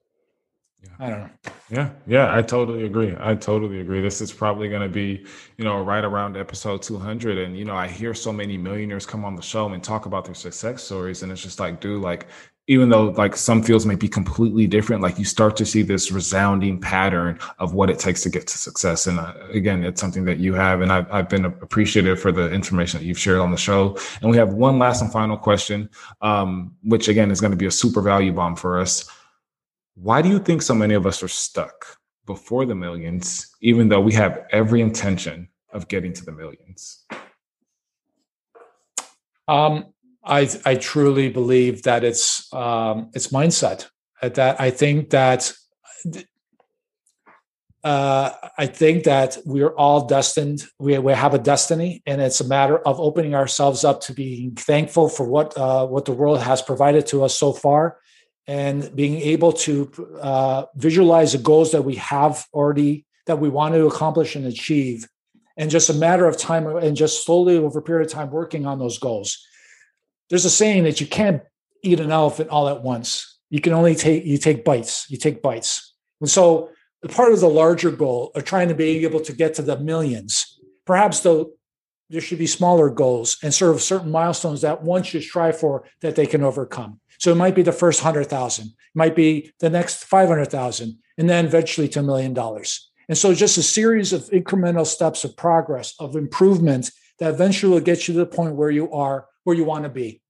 [1.00, 1.30] I don't know.
[1.70, 3.16] Yeah, yeah, I totally agree.
[3.20, 4.02] I totally agree.
[4.02, 5.26] This is probably going to be,
[5.58, 7.38] you know, right around episode 200.
[7.40, 10.26] And, you know, I hear so many millionaires come on the show and talk about
[10.26, 11.24] their success stories.
[11.24, 12.28] And it's just like, dude, like,
[12.68, 16.12] even though like some fields may be completely different, like you start to see this
[16.12, 19.06] resounding pattern of what it takes to get to success.
[19.06, 20.82] And uh, again, it's something that you have.
[20.82, 23.98] And I've, I've been appreciative for the information that you've shared on the show.
[24.22, 25.90] And we have one last and final question,
[26.22, 29.08] um, which again is going to be a super value bomb for us.
[29.94, 34.02] Why do you think so many of us are stuck before the millions, even though
[34.02, 37.06] we have every intention of getting to the millions?
[39.48, 39.94] Um,
[40.26, 43.88] I I truly believe that it's um, it's mindset.
[44.22, 45.54] That I think that
[47.84, 50.64] uh, I think that we're all destined.
[50.80, 54.56] We, we have a destiny, and it's a matter of opening ourselves up to being
[54.56, 58.00] thankful for what uh, what the world has provided to us so far,
[58.48, 63.76] and being able to uh, visualize the goals that we have already that we want
[63.76, 65.08] to accomplish and achieve
[65.58, 68.66] and just a matter of time and just slowly over a period of time working
[68.66, 69.46] on those goals
[70.30, 71.42] there's a saying that you can't
[71.84, 73.40] eat an elephant all at once.
[73.50, 75.94] You can only take you take bites you take bites.
[76.22, 76.70] And so
[77.10, 80.56] part of the larger goal of trying to be able to get to the millions
[80.86, 81.52] perhaps though
[82.10, 85.86] there should be smaller goals and sort of certain milestones that one should strive for
[86.02, 87.00] that they can overcome.
[87.20, 91.46] So it might be the first 100,000, it might be the next 500,000, and then
[91.46, 92.92] eventually to a million dollars.
[93.10, 97.80] And so just a series of incremental steps of progress, of improvement that eventually will
[97.80, 100.22] get you to the point where you are, where you want to be.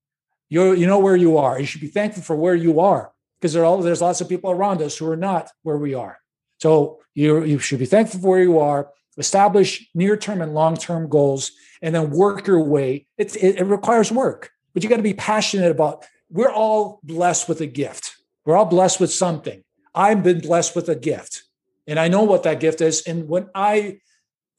[0.48, 1.60] You you know where you are.
[1.60, 4.52] You should be thankful for where you are because there all, there's lots of people
[4.52, 6.20] around us who are not where we are.
[6.60, 10.78] So you, you should be thankful for where you are, establish near term and long
[10.78, 11.52] term goals,
[11.82, 13.08] and then work your way.
[13.18, 17.48] It, it, it requires work, but you got to be passionate about we're all blessed
[17.48, 18.16] with a gift.
[18.46, 19.64] We're all blessed with something.
[19.94, 21.44] I've been blessed with a gift,
[21.88, 23.04] and I know what that gift is.
[23.04, 24.00] And when I,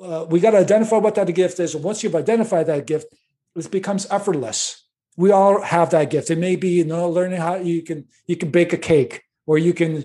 [0.01, 1.75] uh, we got to identify what that gift is.
[1.75, 3.07] And once you've identified that gift,
[3.57, 4.85] it becomes effortless.
[5.17, 6.31] We all have that gift.
[6.31, 9.59] It may be you know learning how you can you can bake a cake, or
[9.59, 10.05] you can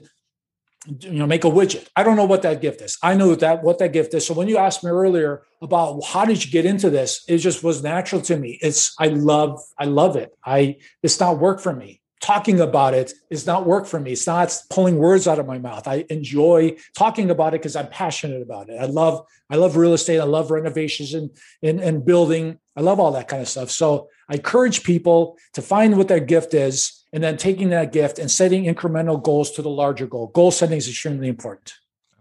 [0.88, 1.88] you know make a widget.
[1.96, 2.98] I don't know what that gift is.
[3.04, 4.26] I know that what that gift is.
[4.26, 7.64] So when you asked me earlier about how did you get into this it just
[7.64, 8.58] was natural to me.
[8.62, 10.36] It's i love i love it.
[10.46, 12.02] I it's not work for me.
[12.22, 14.12] Talking about it is not work for me.
[14.12, 15.88] It's not pulling words out of my mouth.
[15.88, 18.78] I enjoy talking about it because i'm passionate about it.
[18.80, 20.20] I love i love real estate.
[20.20, 21.30] I love renovations and,
[21.62, 25.62] and and building i love all that kind of stuff so i encourage people to
[25.62, 29.62] find what their gift is and then taking that gift and setting incremental goals to
[29.62, 30.28] the larger goal.
[30.28, 31.74] Goal setting is extremely important.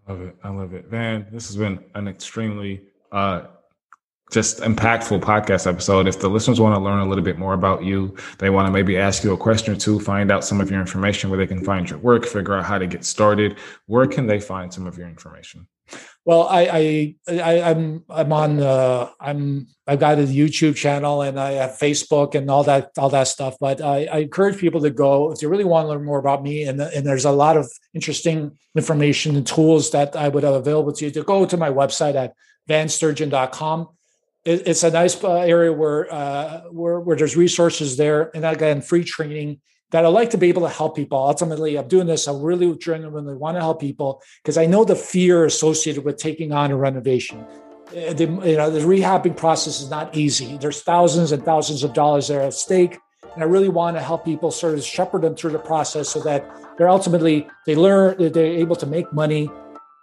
[0.06, 0.36] I love it.
[0.42, 0.90] I love it.
[0.90, 2.82] Man, this has been an extremely
[3.12, 3.42] uh,
[4.32, 6.08] just impactful podcast episode.
[6.08, 8.72] If the listeners want to learn a little bit more about you, they want to
[8.72, 11.46] maybe ask you a question or two, find out some of your information where they
[11.46, 14.86] can find your work, figure out how to get started, where can they find some
[14.86, 15.66] of your information?
[16.26, 21.22] Well, I, I, I am I'm, I'm on uh, I'm I've got a YouTube channel
[21.22, 23.56] and I have Facebook and all that all that stuff.
[23.58, 26.42] But I, I encourage people to go if they really want to learn more about
[26.42, 26.64] me.
[26.64, 30.92] And and there's a lot of interesting information and tools that I would have available
[30.92, 31.10] to you.
[31.10, 32.34] To go to my website at
[32.68, 33.88] vansturgeon.com.
[34.44, 38.82] It, it's a nice uh, area where uh, where where there's resources there, and again,
[38.82, 39.60] free training
[39.90, 41.18] that I like to be able to help people.
[41.18, 42.28] Ultimately, I'm doing this.
[42.28, 46.52] I really genuinely want to help people because I know the fear associated with taking
[46.52, 47.44] on a renovation.
[47.88, 50.56] Uh, the, you know, the rehabbing process is not easy.
[50.58, 52.98] There's thousands and thousands of dollars there at stake.
[53.34, 56.20] And I really want to help people sort of shepherd them through the process so
[56.22, 59.50] that they're ultimately, they learn, they're able to make money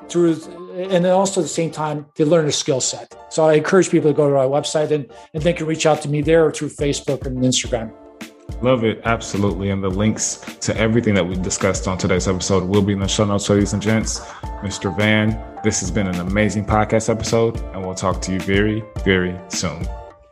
[0.09, 0.33] through,
[0.73, 3.15] and then also at the same time, they learn a skill set.
[3.29, 6.01] So I encourage people to go to our website and, and they can reach out
[6.03, 7.93] to me there or through Facebook and Instagram.
[8.61, 9.01] Love it.
[9.05, 9.69] Absolutely.
[9.69, 13.07] And the links to everything that we discussed on today's episode will be in the
[13.07, 14.19] show notes, ladies and gents.
[14.61, 14.95] Mr.
[14.95, 19.37] Van, this has been an amazing podcast episode, and we'll talk to you very, very
[19.49, 19.87] soon.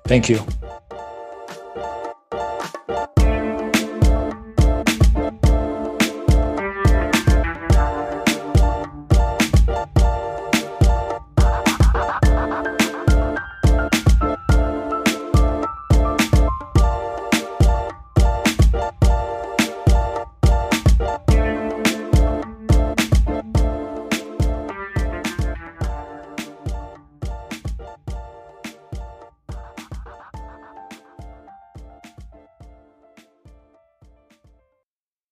[0.05, 0.39] Thank you.